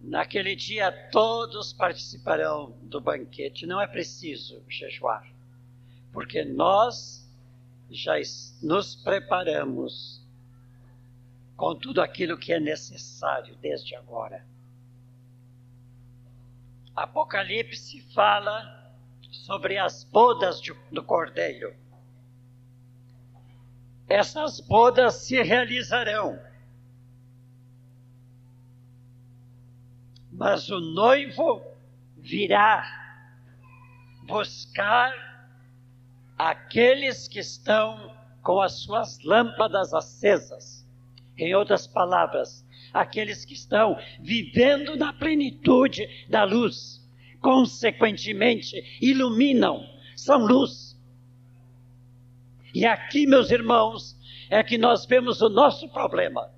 [0.00, 5.26] Naquele dia todos participarão do banquete, não é preciso jejuar,
[6.12, 7.27] porque nós
[7.90, 8.14] já
[8.62, 10.26] nos preparamos
[11.56, 14.46] com tudo aquilo que é necessário desde agora.
[16.94, 18.94] Apocalipse fala
[19.30, 20.60] sobre as bodas
[20.92, 21.74] do Cordeiro.
[24.08, 26.38] Essas bodas se realizarão.
[30.30, 31.62] Mas o noivo
[32.16, 32.84] virá
[34.24, 35.27] buscar
[36.38, 40.86] aqueles que estão com as suas lâmpadas acesas.
[41.36, 47.06] Em outras palavras, aqueles que estão vivendo na plenitude da luz,
[47.40, 49.84] consequentemente iluminam,
[50.16, 50.98] são luz.
[52.74, 54.16] E aqui, meus irmãos,
[54.50, 56.52] é que nós vemos o nosso problema.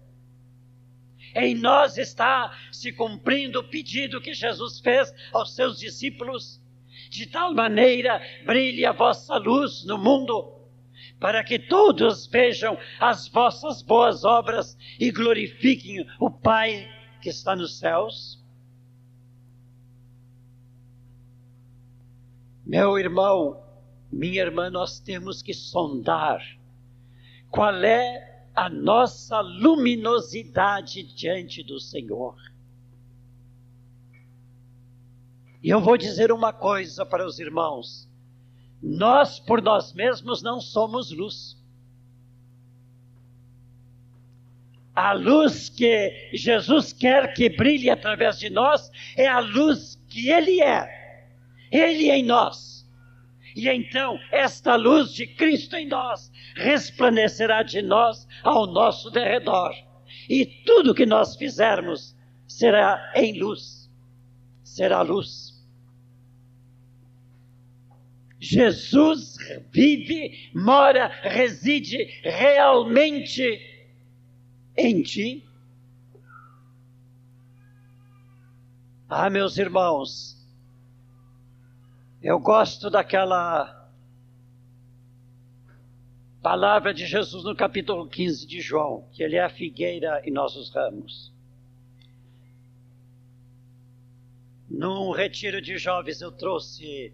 [1.34, 6.60] Em nós está se cumprindo o pedido que Jesus fez aos seus discípulos,
[7.10, 10.54] de tal maneira brilhe a vossa luz no mundo,
[11.18, 16.88] para que todos vejam as vossas boas obras e glorifiquem o Pai
[17.20, 18.40] que está nos céus.
[22.64, 23.60] Meu irmão,
[24.12, 26.40] minha irmã, nós temos que sondar
[27.50, 32.36] qual é a nossa luminosidade diante do Senhor.
[35.62, 38.08] E eu vou dizer uma coisa para os irmãos:
[38.82, 41.58] nós por nós mesmos não somos luz.
[44.94, 50.60] A luz que Jesus quer que brilhe através de nós é a luz que Ele
[50.60, 51.26] é,
[51.70, 52.88] Ele em nós.
[53.54, 59.72] E então esta luz de Cristo em nós resplandecerá de nós ao nosso derredor.
[60.28, 63.90] E tudo que nós fizermos será em luz,
[64.62, 65.49] será luz.
[68.40, 69.36] Jesus
[69.70, 73.60] vive, mora, reside realmente
[74.74, 75.46] em ti?
[79.06, 80.38] Ah, meus irmãos,
[82.22, 83.90] eu gosto daquela
[86.40, 90.56] palavra de Jesus no capítulo 15 de João, que ele é a figueira e nós
[90.56, 91.30] os ramos.
[94.70, 97.12] Num retiro de jovens eu trouxe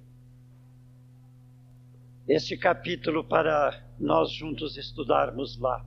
[2.28, 5.84] este capítulo para nós juntos estudarmos lá.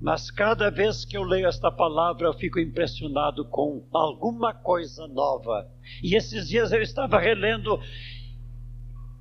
[0.00, 5.70] Mas cada vez que eu leio esta palavra, eu fico impressionado com alguma coisa nova.
[6.02, 7.78] E esses dias eu estava relendo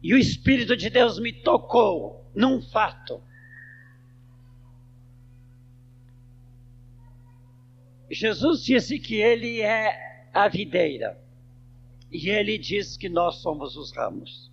[0.02, 3.22] e o Espírito de Deus me tocou num fato.
[8.10, 11.22] Jesus disse que ele é a videira
[12.12, 14.50] e ele diz que nós somos os ramos.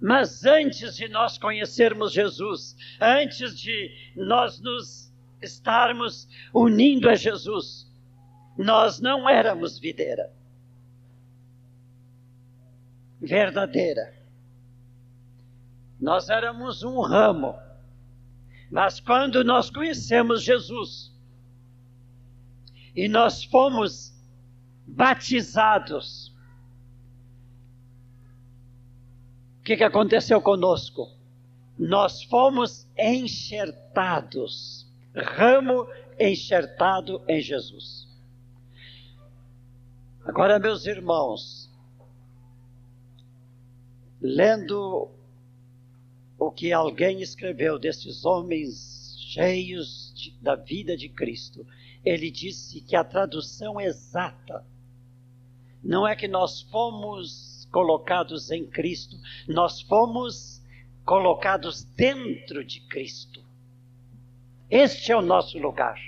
[0.00, 7.90] Mas antes de nós conhecermos Jesus, antes de nós nos estarmos unindo a Jesus,
[8.56, 10.32] nós não éramos videira
[13.20, 14.14] verdadeira.
[16.00, 17.54] Nós éramos um ramo.
[18.70, 21.12] Mas quando nós conhecemos Jesus
[22.96, 24.14] e nós fomos
[24.86, 26.29] batizados
[29.70, 31.08] que, que aconteceu conosco?
[31.78, 35.86] Nós fomos enxertados, ramo
[36.18, 38.08] enxertado em Jesus.
[40.24, 41.70] Agora, meus irmãos,
[44.20, 45.08] lendo
[46.36, 51.64] o que alguém escreveu desses homens cheios de, da vida de Cristo,
[52.04, 54.66] ele disse que a tradução exata
[55.80, 59.16] não é que nós fomos colocados em Cristo,
[59.48, 60.62] nós fomos
[61.04, 63.44] colocados dentro de Cristo.
[64.68, 65.98] Este é o nosso lugar.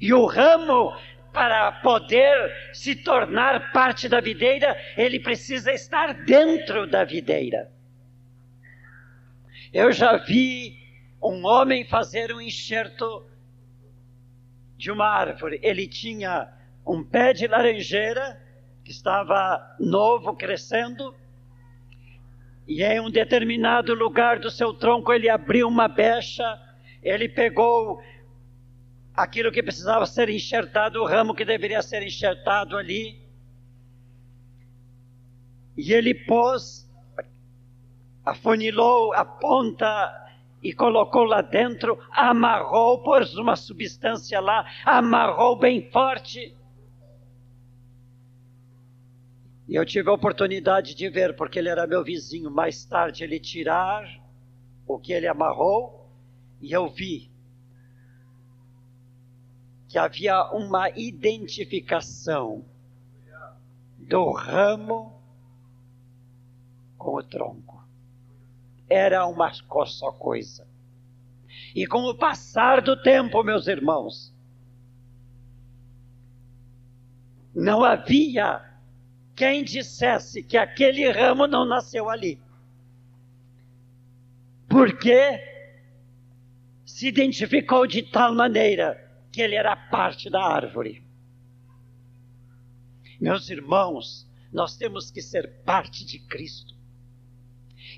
[0.00, 0.96] E o ramo,
[1.32, 7.70] para poder se tornar parte da videira, ele precisa estar dentro da videira.
[9.72, 10.76] Eu já vi
[11.22, 13.24] um homem fazer um enxerto
[14.76, 15.60] de uma árvore.
[15.62, 16.52] Ele tinha
[16.84, 18.40] um pé de laranjeira
[18.90, 21.14] que estava novo, crescendo,
[22.66, 26.60] e em um determinado lugar do seu tronco ele abriu uma brecha,
[27.00, 28.02] ele pegou
[29.14, 33.22] aquilo que precisava ser enxertado, o ramo que deveria ser enxertado ali,
[35.76, 36.90] e ele pôs,
[38.24, 46.56] afunilou a ponta e colocou lá dentro, amarrou, pôs uma substância lá, amarrou bem forte
[49.70, 53.38] E eu tive a oportunidade de ver, porque ele era meu vizinho, mais tarde ele
[53.38, 54.02] tirar
[54.84, 56.10] o que ele amarrou,
[56.60, 57.30] e eu vi
[59.88, 62.64] que havia uma identificação
[63.96, 65.22] do ramo
[66.98, 67.80] com o tronco.
[68.88, 69.52] Era uma
[69.86, 70.66] só coisa.
[71.76, 74.34] E com o passar do tempo, meus irmãos,
[77.54, 78.68] não havia
[79.40, 82.38] quem dissesse que aquele ramo não nasceu ali.
[84.68, 85.42] Porque
[86.84, 91.02] se identificou de tal maneira que ele era parte da árvore.
[93.18, 96.74] Meus irmãos, nós temos que ser parte de Cristo.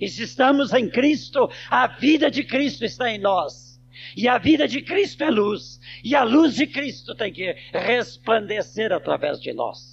[0.01, 3.83] E se estamos em Cristo, a vida de Cristo está em nós.
[4.17, 5.81] E a vida de Cristo é luz.
[6.05, 9.92] E a luz de Cristo tem que resplandecer através de nós.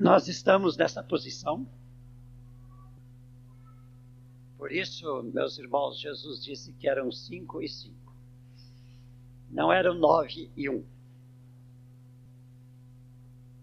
[0.00, 1.68] Nós estamos nessa posição.
[4.56, 8.14] Por isso, meus irmãos, Jesus disse que eram cinco e cinco.
[9.50, 10.82] Não eram nove e um.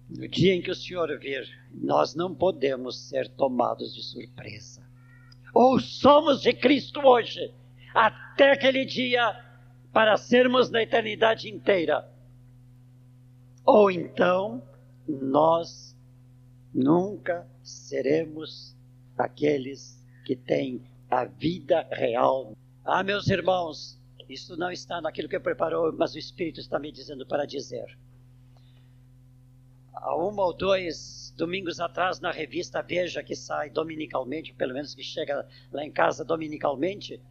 [0.08, 4.88] No dia em que o Senhor vir, nós não podemos ser tomados de surpresa.
[5.56, 7.52] Ou somos de Cristo hoje,
[7.96, 9.44] até aquele dia,
[9.92, 12.08] para sermos na eternidade inteira.
[13.66, 14.62] Ou então,
[15.08, 15.97] nós
[16.74, 18.76] nunca seremos
[19.18, 22.56] aqueles que tem a vida real.
[22.84, 24.00] Ah, meus irmãos,
[24.30, 27.98] isso não está naquilo que eu preparou, mas o Espírito está me dizendo para dizer.
[29.94, 35.04] Há uma ou dois domingos atrás, na revista Veja, que sai dominicalmente, pelo menos que
[35.04, 37.22] chega lá em casa dominicalmente,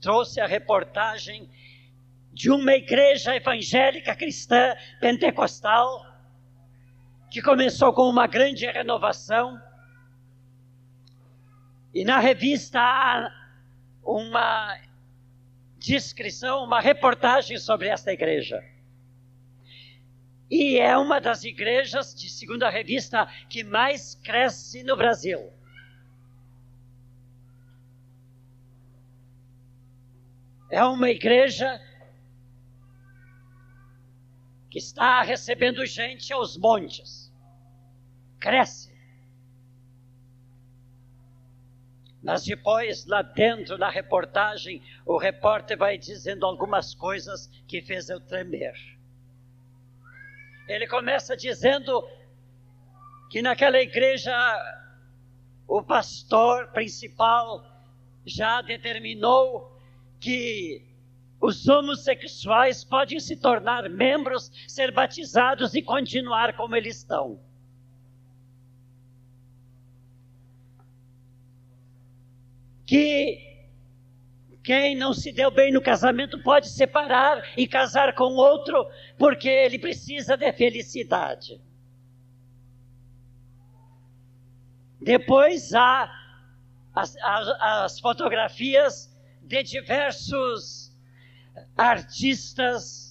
[0.00, 1.48] trouxe a reportagem
[2.32, 6.13] de uma igreja evangélica cristã pentecostal
[7.34, 9.60] que começou com uma grande renovação
[11.92, 13.28] e na revista há
[14.04, 14.78] uma
[15.76, 18.64] descrição, uma reportagem sobre esta igreja.
[20.48, 25.52] E é uma das igrejas, de segunda revista, que mais cresce no Brasil.
[30.70, 31.80] É uma igreja
[34.70, 37.23] que está recebendo gente aos montes.
[38.44, 38.92] Cresce.
[42.22, 48.20] Mas depois, lá dentro na reportagem, o repórter vai dizendo algumas coisas que fez eu
[48.20, 48.74] tremer.
[50.68, 52.06] Ele começa dizendo
[53.30, 54.36] que naquela igreja
[55.66, 57.64] o pastor principal
[58.26, 59.74] já determinou
[60.20, 60.82] que
[61.40, 67.40] os homossexuais podem se tornar membros, ser batizados e continuar como eles estão.
[72.86, 73.54] Que
[74.62, 79.78] quem não se deu bem no casamento pode separar e casar com outro, porque ele
[79.78, 81.60] precisa de felicidade.
[85.00, 86.10] Depois há
[86.94, 90.90] as, as, as fotografias de diversos
[91.76, 93.03] artistas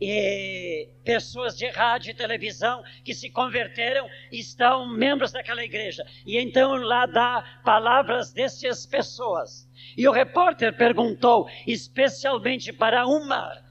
[0.00, 6.04] e pessoas de rádio e televisão que se converteram estão membros daquela igreja.
[6.26, 9.68] E então lá dá palavras dessas pessoas.
[9.96, 13.62] E o repórter perguntou, especialmente para uma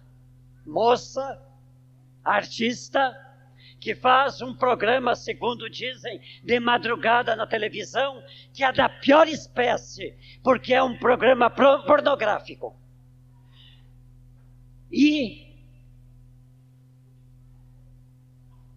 [0.66, 1.42] moça,
[2.24, 3.20] artista,
[3.80, 10.16] que faz um programa, segundo dizem, de madrugada na televisão, que é da pior espécie,
[10.42, 12.74] porque é um programa pornográfico.
[14.90, 15.53] E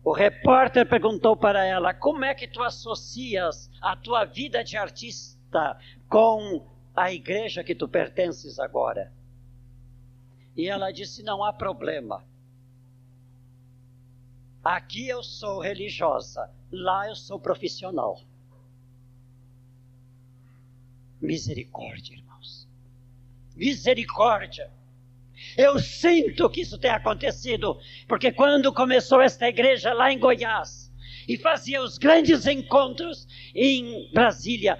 [0.06, 5.76] O repórter perguntou para ela: como é que tu associas a tua vida de artista
[6.08, 9.12] com a igreja que tu pertences agora?
[10.56, 12.24] E ela disse: não há problema.
[14.62, 18.20] Aqui eu sou religiosa, lá eu sou profissional.
[21.20, 22.68] Misericórdia, irmãos.
[23.56, 24.70] Misericórdia.
[25.56, 27.78] Eu sinto que isso tem acontecido,
[28.08, 30.92] porque quando começou esta igreja lá em Goiás
[31.28, 34.78] e fazia os grandes encontros em Brasília,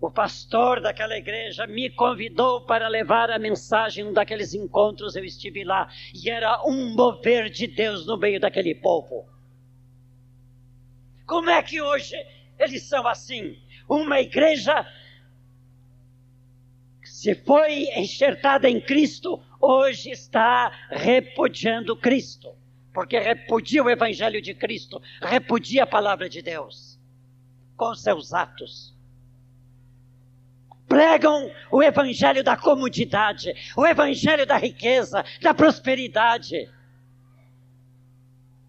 [0.00, 5.16] o pastor daquela igreja me convidou para levar a mensagem num daqueles encontros.
[5.16, 9.28] Eu estive lá e era um mover de Deus no meio daquele povo.
[11.26, 12.14] Como é que hoje
[12.58, 13.58] eles são assim?
[13.88, 14.86] Uma igreja
[17.18, 22.54] se foi enxertada em Cristo, hoje está repudiando Cristo,
[22.94, 26.96] porque repudia o Evangelho de Cristo, repudia a palavra de Deus
[27.76, 28.96] com seus atos.
[30.86, 36.70] Pregam o Evangelho da comodidade, o Evangelho da riqueza, da prosperidade.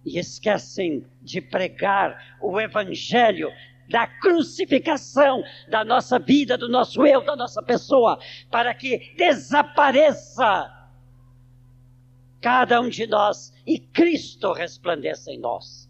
[0.04, 3.52] e esquecem de pregar o Evangelho
[3.90, 8.20] da crucificação da nossa vida, do nosso eu, da nossa pessoa,
[8.50, 10.72] para que desapareça
[12.40, 15.90] cada um de nós e Cristo resplandeça em nós.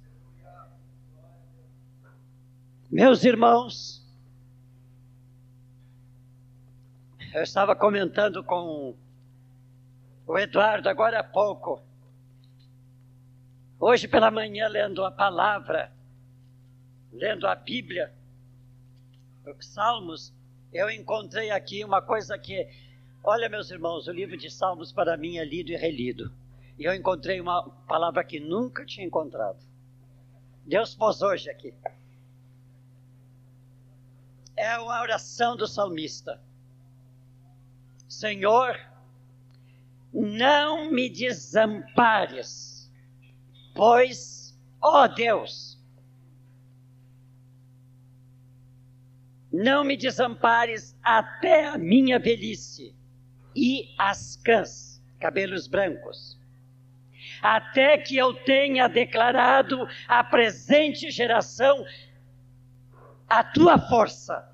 [2.89, 4.03] Meus irmãos,
[7.33, 8.95] eu estava comentando com
[10.25, 11.83] o Eduardo agora há pouco,
[13.79, 15.91] hoje pela manhã, lendo a palavra,
[17.11, 18.13] lendo a Bíblia,
[19.45, 20.33] os Salmos,
[20.71, 22.67] eu encontrei aqui uma coisa que,
[23.23, 26.31] olha, meus irmãos, o livro de Salmos para mim é lido e relido.
[26.77, 29.59] E eu encontrei uma palavra que nunca tinha encontrado.
[30.65, 31.73] Deus pôs hoje aqui.
[34.55, 36.41] É uma oração do salmista.
[38.07, 38.79] Senhor,
[40.13, 42.91] não me desampares,
[43.75, 45.68] pois, ó Deus,
[49.51, 52.95] não me desampares até a minha velhice
[53.55, 56.39] e as cãs, cabelos brancos,
[57.41, 61.85] até que eu tenha declarado à presente geração
[63.27, 64.49] a tua força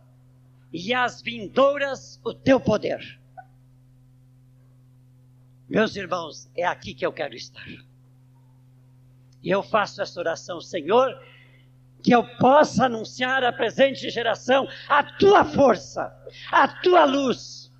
[0.71, 3.19] e às vindouras o teu poder.
[5.67, 7.65] Meus irmãos, é aqui que eu quero estar.
[9.41, 11.09] E eu faço essa oração, Senhor,
[12.05, 16.15] que eu possa anunciar à presente geração a tua força,
[16.51, 17.71] a tua luz,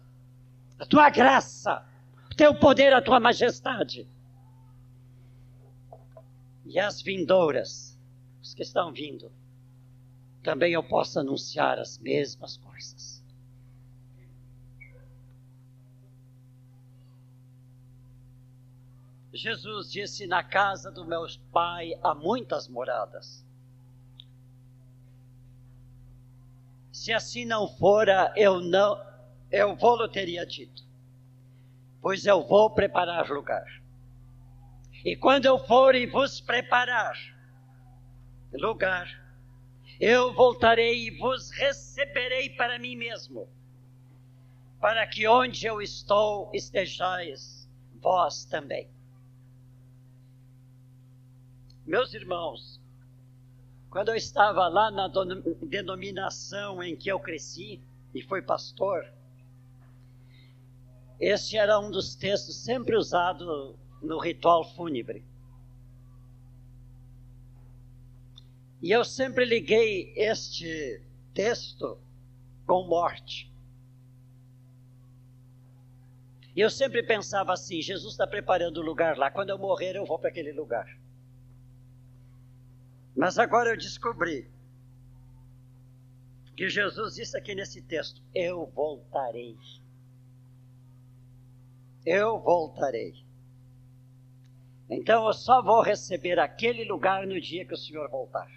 [0.80, 1.86] a tua graça,
[2.32, 4.08] o teu poder, a tua majestade.
[6.66, 8.00] E as vindouras,
[8.42, 9.32] os que estão vindo,
[10.42, 13.24] também eu possa anunciar as mesmas coisas.
[19.32, 23.45] Jesus disse: Na casa do meu pai há muitas moradas.
[27.06, 29.00] Se assim não fora, eu não,
[29.52, 30.84] eu vou teria dito,
[32.02, 33.64] pois eu vou preparar lugar.
[35.04, 37.16] E quando eu for e vos preparar
[38.54, 39.08] lugar,
[40.00, 43.48] eu voltarei e vos receberei para mim mesmo,
[44.82, 47.70] para que onde eu estou estejais
[48.02, 48.90] vós também.
[51.86, 52.82] Meus irmãos,
[53.96, 55.10] quando eu estava lá na
[55.62, 57.80] denominação em que eu cresci
[58.14, 59.10] e fui pastor,
[61.18, 65.24] este era um dos textos sempre usado no ritual fúnebre.
[68.82, 71.02] E eu sempre liguei este
[71.34, 71.98] texto
[72.68, 73.50] com morte.
[76.54, 80.06] E eu sempre pensava assim: Jesus está preparando o lugar lá, quando eu morrer eu
[80.06, 80.86] vou para aquele lugar.
[83.16, 84.50] Mas agora eu descobri
[86.56, 89.58] que Jesus disse aqui nesse texto: Eu voltarei.
[92.06, 93.26] Eu voltarei.
[94.90, 98.52] Então eu só vou receber aquele lugar no dia que o Senhor voltar.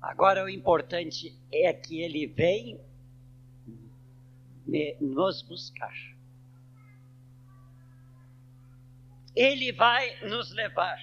[0.00, 2.80] Agora o importante é que ele vem
[5.00, 5.94] nos buscar.
[9.34, 10.98] Ele vai nos levar.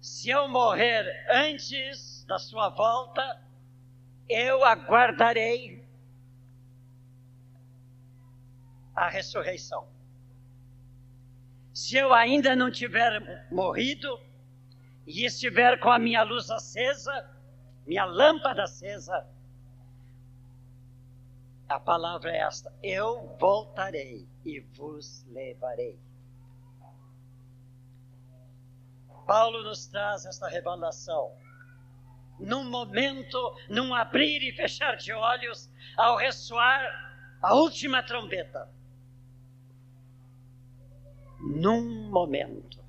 [0.00, 3.42] Se eu morrer antes da sua volta,
[4.28, 5.84] eu aguardarei
[8.94, 9.86] a ressurreição.
[11.72, 14.20] Se eu ainda não tiver morrido
[15.06, 17.28] e estiver com a minha luz acesa,
[17.86, 19.26] minha lâmpada acesa,
[21.68, 25.98] a palavra é esta: eu voltarei e vos levarei.
[29.26, 31.34] Paulo nos traz esta revelação.
[32.38, 33.38] Num momento,
[33.70, 36.82] num abrir e fechar de olhos, ao ressoar
[37.40, 38.68] a última trombeta.
[41.40, 42.84] Num momento,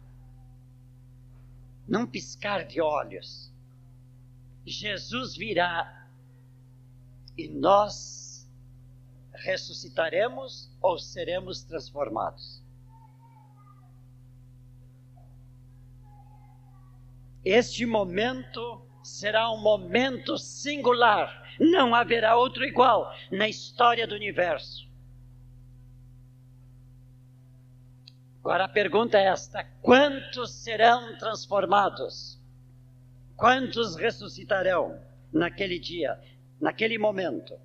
[1.87, 3.53] num piscar de olhos,
[4.65, 6.07] Jesus virá
[7.37, 8.24] e nós
[9.45, 12.63] ressuscitaremos ou seremos transformados.
[17.43, 24.89] Este momento será um momento singular, não haverá outro igual na história do universo.
[28.39, 32.41] Agora a pergunta é esta: quantos serão transformados?
[33.35, 34.99] Quantos ressuscitarão
[35.31, 36.19] naquele dia,
[36.59, 37.64] naquele momento?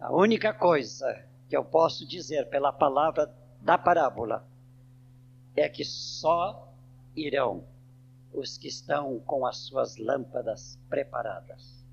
[0.00, 4.48] A única coisa que eu posso dizer pela palavra da parábola
[5.56, 6.72] é que só
[7.16, 7.66] irão
[8.32, 11.84] os que estão com as suas lâmpadas preparadas.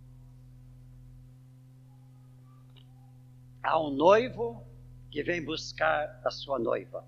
[3.64, 4.64] Há um noivo
[5.10, 7.04] que vem buscar a sua noiva.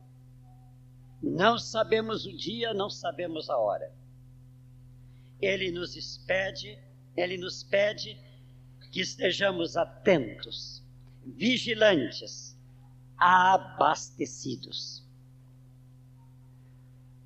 [1.22, 3.94] Não sabemos o dia, não sabemos a hora.
[5.40, 6.80] Ele nos pede,
[7.16, 8.20] ele nos pede
[8.92, 10.84] que estejamos atentos,
[11.36, 12.58] vigilantes,
[13.18, 15.06] abastecidos.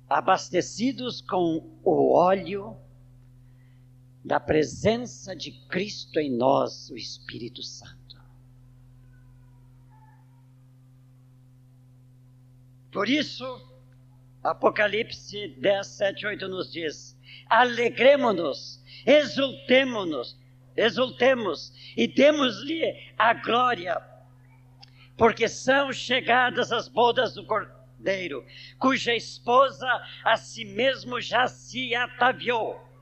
[0.08, 2.76] Abastecidos com o óleo
[4.24, 8.20] da presença de Cristo em nós, o Espírito Santo.
[12.90, 13.44] Por isso,
[14.42, 20.38] Apocalipse 10, 7, 8 nos diz: alegremos-nos, exultemos-nos,
[20.76, 24.00] exultemos e demos-lhe a glória,
[25.16, 28.44] porque são chegadas as bodas do Cordeiro,
[28.78, 29.88] cuja esposa
[30.24, 32.92] a si mesmo já se ataviou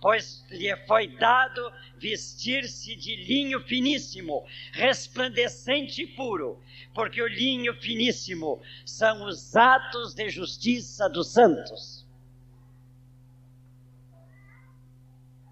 [0.00, 6.58] pois lhe foi dado vestir-se de linho finíssimo, resplandecente e puro,
[6.94, 12.06] porque o linho finíssimo são os atos de justiça dos santos.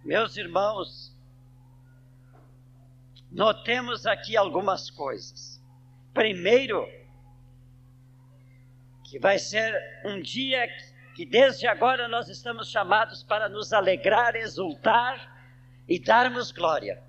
[0.02, 1.14] Meus irmãos,
[3.30, 5.62] notemos aqui algumas coisas.
[6.12, 6.86] Primeiro,
[9.04, 9.74] que vai ser
[10.04, 10.68] um dia
[11.14, 15.36] que desde agora nós estamos chamados para nos alegrar, exultar
[15.88, 17.02] e darmos glória.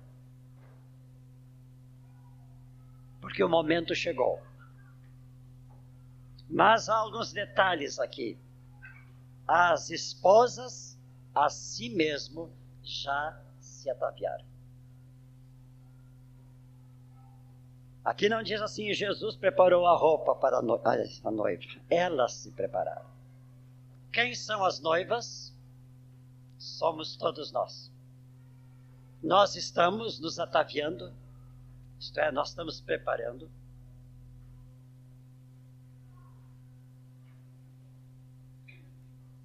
[3.20, 4.42] Porque o momento chegou.
[6.48, 8.36] Mas há alguns detalhes aqui.
[9.46, 10.98] As esposas
[11.34, 12.52] a si mesmo
[12.82, 14.49] já se ataviaram.
[18.04, 20.96] Aqui não diz assim: Jesus preparou a roupa para a noiva.
[21.88, 23.06] Elas se prepararam.
[24.12, 25.54] Quem são as noivas?
[26.58, 27.90] Somos todos nós.
[29.22, 31.12] Nós estamos nos ataviando,
[31.98, 33.50] isto é, nós estamos preparando.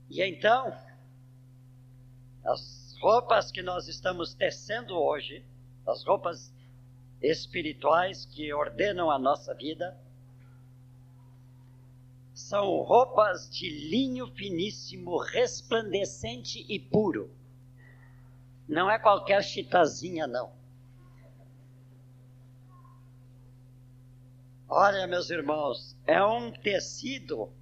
[0.10, 0.74] E então,
[2.46, 5.44] as roupas que nós estamos tecendo hoje,
[5.86, 6.54] as roupas
[7.30, 9.98] espirituais que ordenam a nossa vida,
[12.34, 17.34] são roupas de linho finíssimo, resplandecente e puro.
[18.68, 20.52] Não é qualquer chitazinha, não.
[24.68, 27.54] Olha, meus irmãos, é um tecido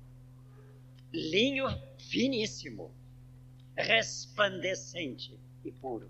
[1.11, 1.68] linho
[1.99, 2.91] finíssimo,
[3.76, 6.09] resplandecente e puro.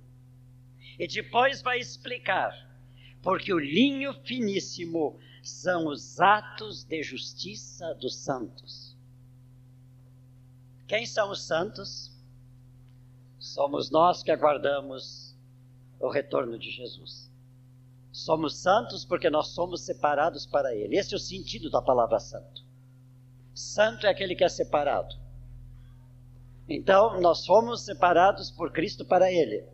[0.97, 2.54] E depois vai explicar,
[3.24, 8.95] porque o linho finíssimo são os atos de justiça dos santos.
[10.86, 12.11] Quem são os santos?
[13.39, 15.34] Somos nós que aguardamos
[15.99, 17.32] o retorno de Jesus.
[18.11, 20.97] Somos santos porque nós somos separados para Ele.
[20.97, 22.61] Esse é o sentido da palavra santo.
[23.55, 25.15] Santo é aquele que é separado.
[26.67, 29.65] Então, nós fomos separados por Cristo para Ele.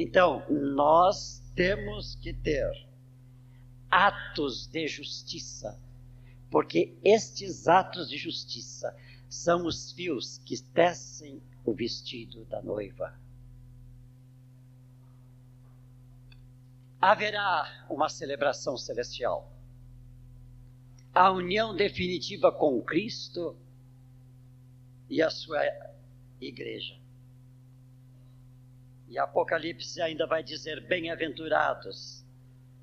[0.00, 2.70] Então, nós temos que ter
[3.90, 5.76] atos de justiça,
[6.48, 8.96] porque estes atos de justiça
[9.28, 13.18] são os fios que tecem o vestido da noiva.
[17.00, 19.52] Haverá uma celebração celestial.
[21.12, 23.56] A união definitiva com Cristo
[25.10, 25.60] e a sua
[26.40, 27.07] igreja.
[29.08, 32.24] E Apocalipse ainda vai dizer: bem-aventurados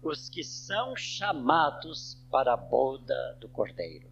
[0.01, 4.09] os que são chamados para a boda do Cordeiro.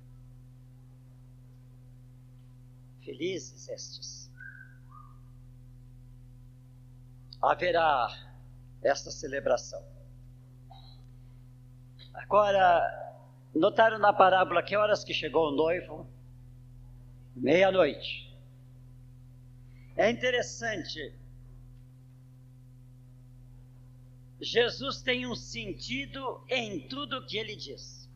[3.03, 4.31] Felizes estes.
[7.41, 8.07] Haverá
[8.81, 9.83] esta celebração.
[12.13, 13.13] Agora,
[13.53, 16.07] notaram na parábola que horas que chegou o noivo?
[17.35, 18.31] Meia-noite.
[19.95, 21.13] É interessante
[24.43, 28.09] Jesus tem um sentido em tudo que ele diz.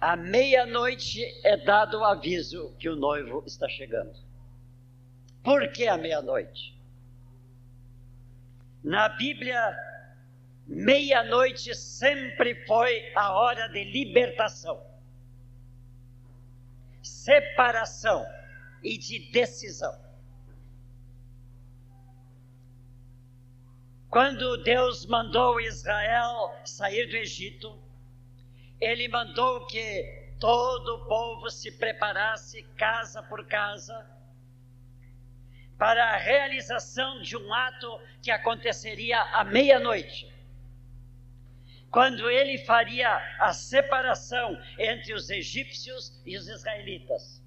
[0.00, 4.14] À meia-noite é dado o aviso que o noivo está chegando.
[5.42, 6.80] Por que à meia-noite?
[8.82, 9.76] Na Bíblia,
[10.66, 14.80] meia-noite sempre foi a hora de libertação,
[17.02, 18.24] separação
[18.82, 20.11] e de decisão.
[24.12, 27.82] Quando Deus mandou Israel sair do Egito,
[28.78, 34.06] ele mandou que todo o povo se preparasse casa por casa
[35.78, 40.30] para a realização de um ato que aconteceria à meia-noite.
[41.90, 47.42] Quando ele faria a separação entre os egípcios e os israelitas.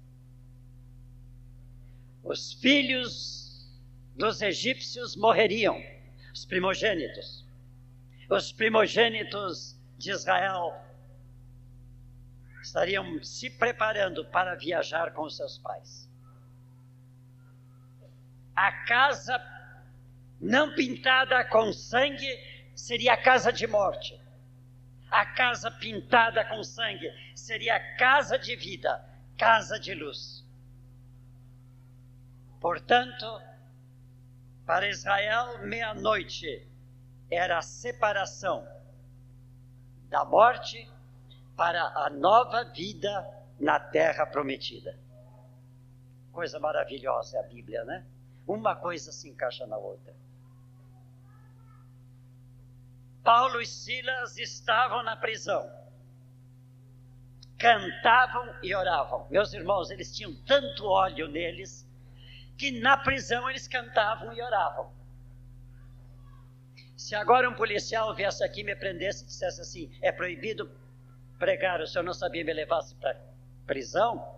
[2.24, 3.70] Os filhos
[4.16, 5.80] dos egípcios morreriam,
[6.36, 7.46] os primogênitos.
[8.28, 10.78] Os primogênitos de Israel
[12.60, 16.06] estariam se preparando para viajar com seus pais.
[18.54, 19.40] A casa
[20.38, 22.28] não pintada com sangue
[22.74, 24.20] seria a casa de morte.
[25.10, 29.02] A casa pintada com sangue seria a casa de vida,
[29.38, 30.44] casa de luz.
[32.60, 33.24] Portanto,
[34.66, 36.66] para Israel, meia-noite
[37.30, 38.66] era a separação
[40.08, 40.90] da morte
[41.56, 43.24] para a nova vida
[43.60, 44.98] na terra prometida.
[46.32, 48.04] Coisa maravilhosa é a Bíblia, né?
[48.46, 50.14] Uma coisa se encaixa na outra.
[53.22, 55.68] Paulo e Silas estavam na prisão.
[57.58, 59.26] Cantavam e oravam.
[59.30, 61.85] Meus irmãos, eles tinham tanto óleo neles
[62.56, 64.92] que na prisão eles cantavam e oravam.
[66.96, 70.70] Se agora um policial viesse aqui me prendesse e dissesse assim: é proibido
[71.38, 73.20] pregar, o senhor não sabia me levasse para
[73.66, 74.34] prisão?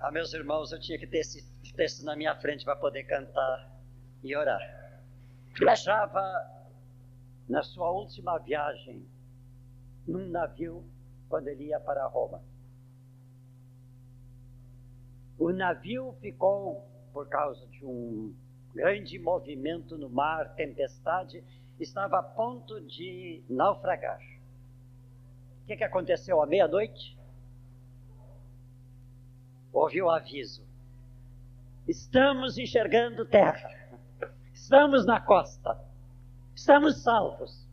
[0.00, 1.42] Ah, meus irmãos, eu tinha que ter esse
[1.74, 3.70] texto na minha frente para poder cantar
[4.22, 4.60] e orar.
[5.54, 6.20] Viajava
[7.48, 9.06] na sua última viagem
[10.06, 10.84] num navio
[11.28, 12.42] quando ele ia para Roma.
[15.38, 18.34] O navio ficou, por causa de um
[18.74, 21.44] grande movimento no mar, tempestade,
[21.78, 24.20] estava a ponto de naufragar.
[25.62, 27.18] O que, que aconteceu à meia-noite?
[29.72, 30.64] Houve o aviso:
[31.86, 33.70] estamos enxergando terra,
[34.54, 35.78] estamos na costa,
[36.54, 37.66] estamos salvos.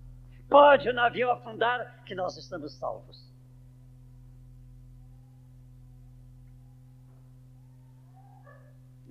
[0.50, 3.33] Pode o navio afundar, que nós estamos salvos.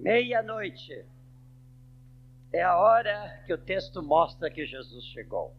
[0.03, 1.07] Meia-noite
[2.53, 5.57] é a hora que o texto mostra que Jesus chegou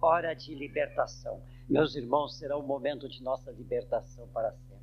[0.00, 1.42] hora de libertação.
[1.68, 4.76] Meus irmãos, será o momento de nossa libertação para sempre.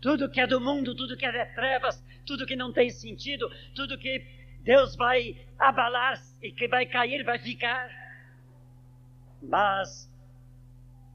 [0.00, 3.48] Tudo que é do mundo, tudo que é de trevas, tudo que não tem sentido,
[3.74, 4.24] tudo que
[4.60, 7.90] Deus vai abalar e que vai cair, vai ficar.
[9.42, 10.10] Mas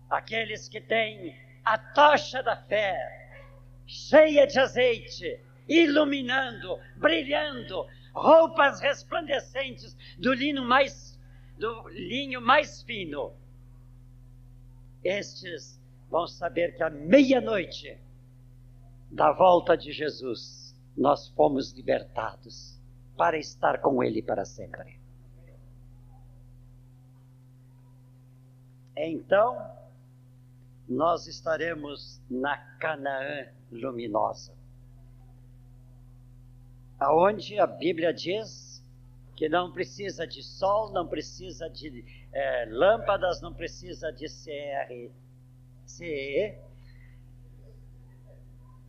[0.09, 3.22] aqueles que têm a tocha da fé,
[3.85, 11.19] cheia de azeite, iluminando, brilhando, roupas resplandecentes do lino mais
[11.57, 13.33] do linho mais fino.
[15.03, 15.79] Estes
[16.09, 17.97] vão saber que à meia-noite
[19.11, 22.81] da volta de Jesus nós fomos libertados
[23.15, 24.99] para estar com Ele para sempre.
[28.95, 29.57] Então,
[30.87, 34.53] nós estaremos na Canaã luminosa,
[36.99, 38.83] aonde a Bíblia diz
[39.35, 45.11] que não precisa de sol, não precisa de é, lâmpadas, não precisa de CR,
[45.85, 46.57] CE,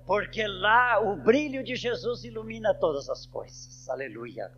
[0.07, 3.88] porque lá o brilho de Jesus ilumina todas as coisas.
[3.88, 4.53] Aleluia.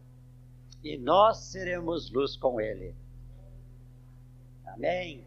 [0.83, 2.95] E nós seremos luz com Ele.
[4.67, 5.26] Amém.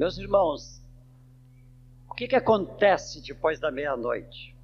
[0.00, 0.82] Meus irmãos,
[2.08, 4.56] o que, que acontece depois da meia-noite?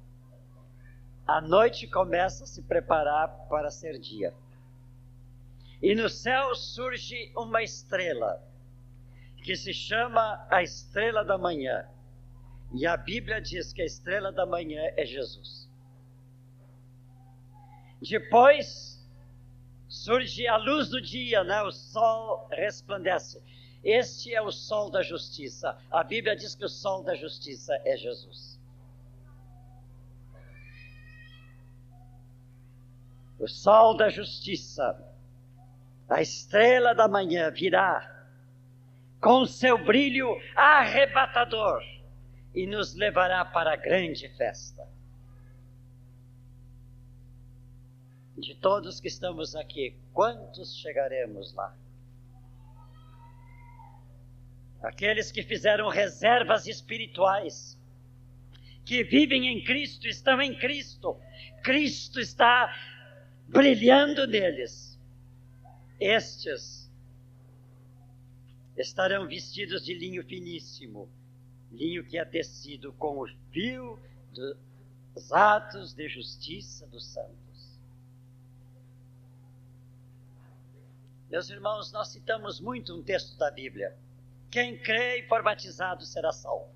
[1.27, 4.33] A noite começa a se preparar para ser dia.
[5.79, 8.43] E no céu surge uma estrela,
[9.43, 11.87] que se chama a estrela da manhã.
[12.73, 15.69] E a Bíblia diz que a estrela da manhã é Jesus.
[18.01, 19.07] Depois
[19.87, 21.61] surge a luz do dia, né?
[21.61, 23.39] o sol resplandece.
[23.87, 25.77] Este é o sol da justiça.
[25.89, 28.57] A Bíblia diz que o sol da justiça é Jesus.
[33.39, 34.99] o sol da justiça,
[36.09, 38.25] a estrela da manhã virá
[39.21, 41.81] com seu brilho arrebatador
[42.53, 44.87] e nos levará para a grande festa.
[48.37, 51.75] De todos que estamos aqui, quantos chegaremos lá?
[54.81, 57.77] Aqueles que fizeram reservas espirituais,
[58.85, 61.19] que vivem em Cristo estão em Cristo.
[61.63, 62.73] Cristo está
[63.47, 64.97] brilhando neles.
[65.99, 66.89] Estes
[68.77, 71.09] estarão vestidos de linho finíssimo,
[71.71, 73.99] linho que é tecido com o fio
[74.31, 77.79] dos atos de justiça dos santos.
[81.29, 83.97] Meus irmãos, nós citamos muito um texto da Bíblia.
[84.49, 86.73] Quem crê e for batizado será salvo.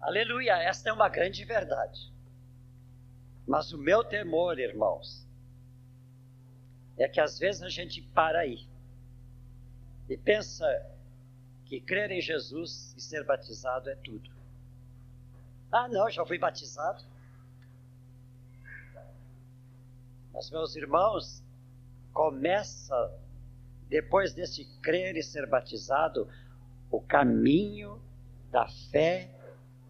[0.00, 2.12] Aleluia, esta é uma grande verdade.
[3.46, 5.26] Mas o meu temor, irmãos,
[6.96, 8.68] é que às vezes a gente para aí
[10.08, 10.66] e pensa
[11.64, 14.30] que crer em Jesus e ser batizado é tudo.
[15.70, 17.02] Ah, não, já fui batizado.
[20.34, 21.42] Mas, meus irmãos,
[22.12, 22.94] começa,
[23.92, 26.26] depois desse crer e ser batizado,
[26.90, 28.00] o caminho
[28.50, 29.28] da fé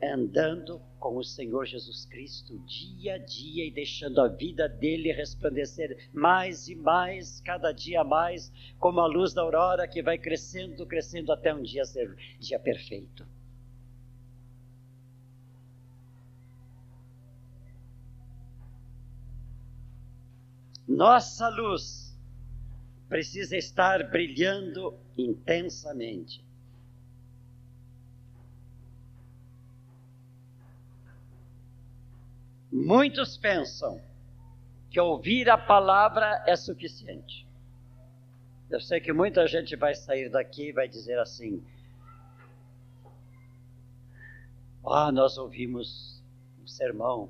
[0.02, 6.08] andando com o Senhor Jesus Cristo dia a dia e deixando a vida dele resplandecer
[6.12, 11.30] mais e mais, cada dia mais, como a luz da aurora que vai crescendo, crescendo
[11.30, 13.24] até um dia ser dia perfeito.
[20.88, 22.11] Nossa luz
[23.12, 26.42] precisa estar brilhando intensamente
[32.72, 34.00] Muitos pensam
[34.90, 37.46] que ouvir a palavra é suficiente.
[38.70, 41.62] Eu sei que muita gente vai sair daqui e vai dizer assim:
[44.86, 46.22] Ah, nós ouvimos
[46.62, 47.28] um sermão.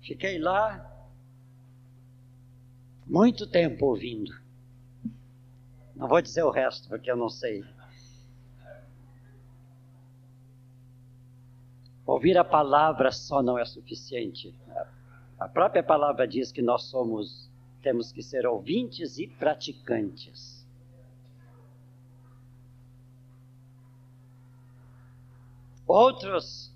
[0.00, 0.99] Fiquei lá
[3.10, 4.32] muito tempo ouvindo.
[5.96, 7.64] Não vou dizer o resto, porque eu não sei.
[12.06, 14.54] Ouvir a palavra só não é suficiente.
[15.38, 17.50] A própria palavra diz que nós somos,
[17.82, 20.64] temos que ser ouvintes e praticantes.
[25.84, 26.72] Outros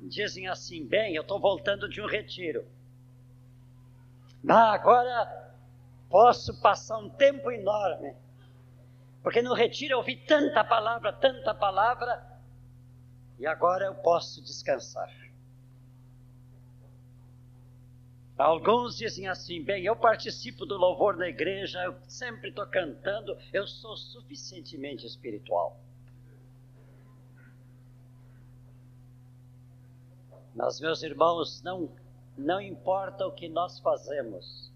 [0.00, 2.64] dizem assim: bem, eu estou voltando de um retiro.
[4.48, 5.47] Ah, agora
[6.08, 8.14] posso passar um tempo enorme.
[9.22, 12.24] Porque no retiro eu ouvi tanta palavra, tanta palavra,
[13.38, 15.10] e agora eu posso descansar.
[18.38, 23.66] Alguns dizem assim: bem, eu participo do louvor na igreja, eu sempre estou cantando, eu
[23.66, 25.80] sou suficientemente espiritual.
[30.54, 31.90] Mas, meus irmãos, não,
[32.36, 34.72] não importa o que nós fazemos,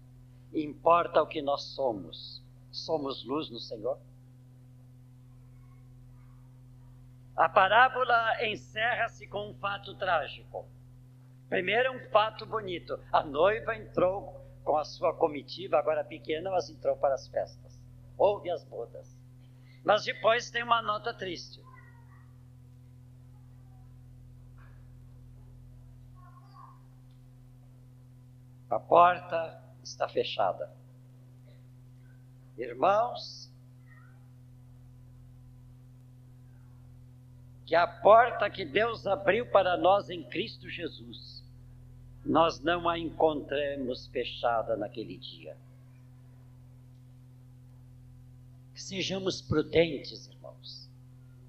[0.53, 2.43] importa o que nós somos.
[2.71, 3.99] Somos luz no Senhor.
[7.35, 10.67] A parábola encerra-se com um fato trágico.
[11.49, 16.95] Primeiro, um fato bonito: a noiva entrou com a sua comitiva, agora pequena, mas entrou
[16.97, 17.79] para as festas.
[18.17, 19.17] Houve as bodas.
[19.83, 21.61] Mas depois tem uma nota triste.
[28.69, 30.71] A porta está fechada.
[32.57, 33.51] Irmãos,
[37.65, 41.43] que a porta que Deus abriu para nós em Cristo Jesus,
[42.25, 45.57] nós não a encontremos fechada naquele dia.
[48.75, 50.89] Sejamos prudentes, irmãos.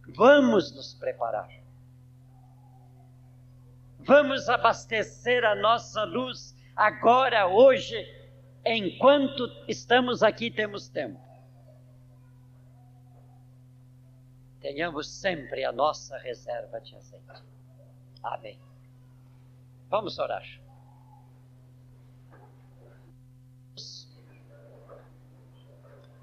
[0.09, 1.51] Vamos nos preparar.
[4.01, 7.97] Vamos abastecer a nossa luz agora, hoje,
[8.67, 11.25] enquanto estamos aqui, temos tempo.
[14.65, 17.43] tenhamos sempre a nossa reserva de azeite.
[18.23, 18.59] Amém.
[19.91, 20.43] Vamos orar.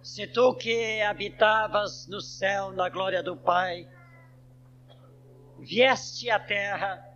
[0.02, 3.88] Se tu que habitavas no céu na glória do Pai,
[5.60, 7.16] vieste à terra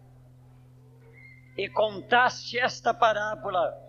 [1.57, 3.84] e contaste esta parábola,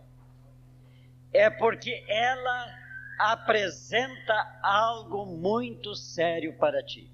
[1.37, 2.75] é porque ela
[3.19, 7.11] apresenta algo muito sério para ti.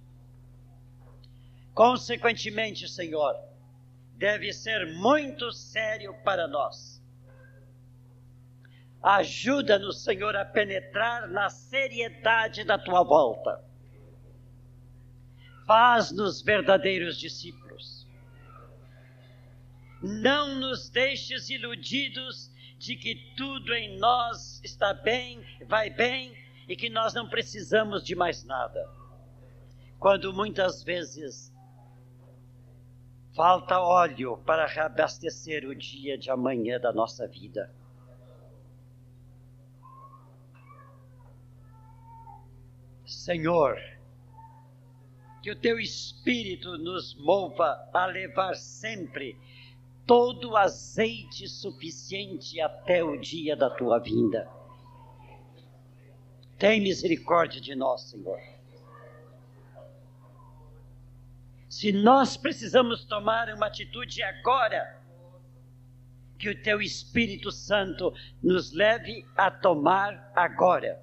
[1.74, 3.34] Consequentemente, Senhor,
[4.16, 7.02] deve ser muito sério para nós.
[9.02, 13.64] Ajuda-nos, Senhor, a penetrar na seriedade da tua volta.
[15.66, 18.06] Faz-nos verdadeiros discípulos.
[20.00, 22.51] Não nos deixes iludidos
[22.82, 26.36] de que tudo em nós está bem, vai bem
[26.68, 28.90] e que nós não precisamos de mais nada.
[29.98, 31.52] Quando muitas vezes
[33.34, 37.74] Falta óleo para reabastecer o dia de amanhã da nossa vida.
[43.06, 43.78] Senhor,
[45.42, 49.38] que o teu Espírito nos mova a levar sempre
[50.12, 54.46] todo azeite suficiente até o dia da tua vinda.
[56.58, 58.38] Tem misericórdia de nós, Senhor.
[61.66, 65.00] Se nós precisamos tomar uma atitude agora,
[66.38, 68.12] que o teu Espírito Santo
[68.42, 71.02] nos leve a tomar agora.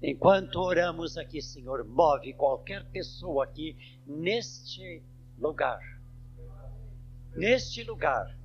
[0.00, 3.76] Enquanto oramos aqui, Senhor, move qualquer pessoa aqui
[4.06, 5.02] neste
[5.36, 5.95] lugar.
[7.36, 8.36] Neste lugar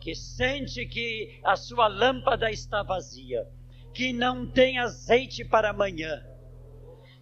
[0.00, 3.46] que sente que a sua lâmpada está vazia,
[3.92, 6.24] que não tem azeite para amanhã,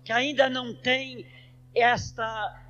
[0.05, 1.27] que ainda não tem
[1.75, 2.61] esta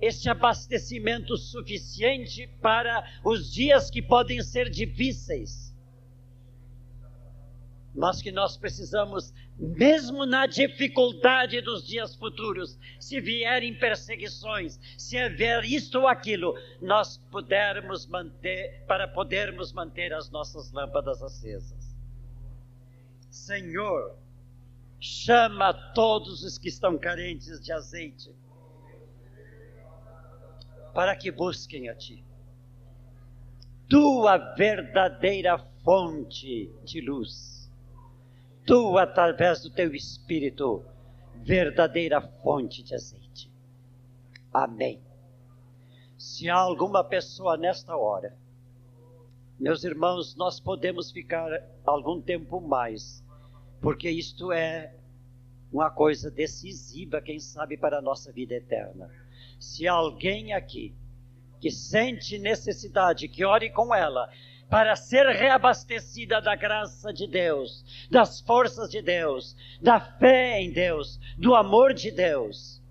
[0.00, 5.74] este abastecimento suficiente para os dias que podem ser difíceis.
[7.94, 15.64] Mas que nós precisamos, mesmo na dificuldade dos dias futuros, se vierem perseguições, se houver
[15.64, 21.96] isto ou aquilo, nós pudermos manter, para podermos manter as nossas lâmpadas acesas.
[23.30, 24.16] Senhor,
[25.00, 28.34] chama todos os que estão carentes de azeite,
[30.92, 32.24] para que busquem a Ti.
[33.88, 37.55] Tua verdadeira fonte de luz.
[38.66, 40.84] Tu, através do Teu Espírito,
[41.36, 43.50] verdadeira fonte de azeite.
[44.52, 45.00] Amém.
[46.18, 48.36] Se há alguma pessoa nesta hora,
[49.58, 51.48] meus irmãos, nós podemos ficar
[51.84, 53.24] algum tempo mais
[53.80, 54.94] porque isto é
[55.72, 59.08] uma coisa decisiva, quem sabe, para a nossa vida eterna.
[59.60, 60.94] Se alguém aqui
[61.60, 64.28] que sente necessidade, que ore com ela,
[64.68, 71.20] para ser reabastecida da graça de Deus, das forças de Deus, da fé em Deus,
[71.38, 72.82] do amor de Deus.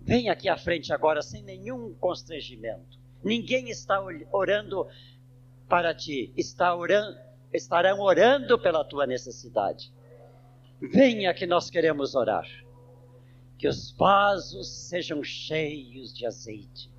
[0.00, 2.98] Vem aqui à frente agora sem nenhum constrangimento.
[3.22, 4.02] Ninguém está
[4.32, 4.88] orando
[5.68, 9.92] para ti, está orando estarão orando pela tua necessidade.
[10.80, 12.46] Venha que nós queremos orar.
[13.58, 16.90] Que os vasos sejam cheios de azeite.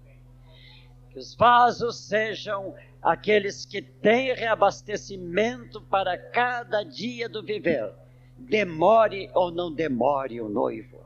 [1.14, 7.94] Que os vasos sejam aqueles que têm reabastecimento para cada dia do viver.
[8.38, 11.04] Demore ou não demore o noivo.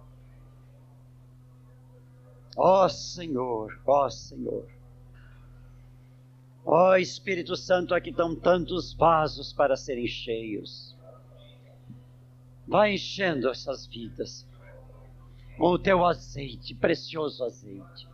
[2.56, 4.68] Ó oh, Senhor, ó oh, Senhor.
[6.66, 10.96] Ó oh, Espírito Santo, aqui estão tantos vasos para serem cheios.
[12.68, 14.46] Vai enchendo essas vidas
[15.58, 18.08] com o teu azeite, precioso azeite.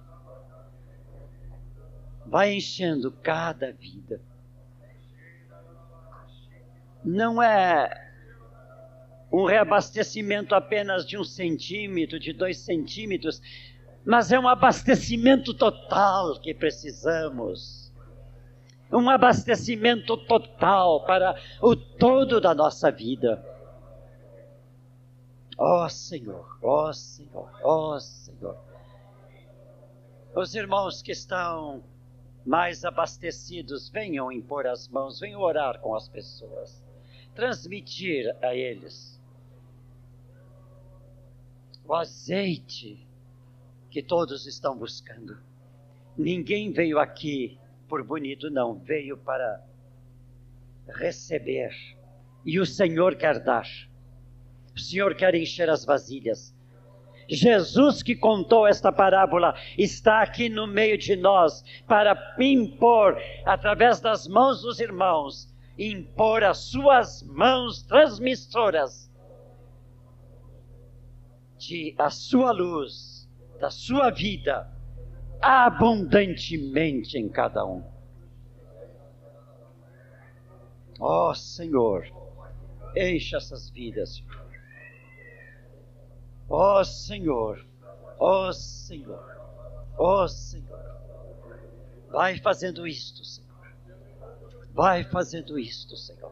[2.26, 4.22] Vai enchendo cada vida.
[7.04, 8.12] Não é
[9.32, 13.42] um reabastecimento apenas de um centímetro, de dois centímetros,
[14.06, 17.84] mas é um abastecimento total que precisamos
[18.96, 23.44] um abastecimento total para o todo da nossa vida.
[25.58, 28.58] Ó oh, Senhor, ó oh, Senhor, ó oh, Senhor.
[30.36, 31.84] Os irmãos que estão
[32.46, 36.84] mais abastecidos, venham impor as mãos, venham orar com as pessoas,
[37.34, 39.14] transmitir a eles
[41.86, 43.06] o azeite
[43.90, 45.38] que todos estão buscando.
[46.18, 49.64] Ninguém veio aqui por bonito, não, veio para
[50.88, 51.72] receber.
[52.46, 53.68] E o Senhor quer dar.
[54.76, 56.53] O Senhor quer encher as vasilhas.
[57.30, 64.28] Jesus que contou esta parábola está aqui no meio de nós para impor, através das
[64.28, 69.12] mãos dos irmãos, impor as suas mãos transmissoras
[71.58, 73.30] de a sua luz,
[73.60, 74.70] da sua vida,
[75.42, 77.84] abundantemente em cada um.
[81.00, 82.06] Ó oh, Senhor,
[82.96, 84.24] enche essas vidas.
[86.56, 87.66] Ó oh, Senhor,
[88.20, 89.26] ó oh, Senhor,
[89.98, 90.80] ó Senhor.
[92.12, 93.74] Vai fazendo isto, Senhor.
[94.72, 96.32] Vai fazendo isto, Senhor.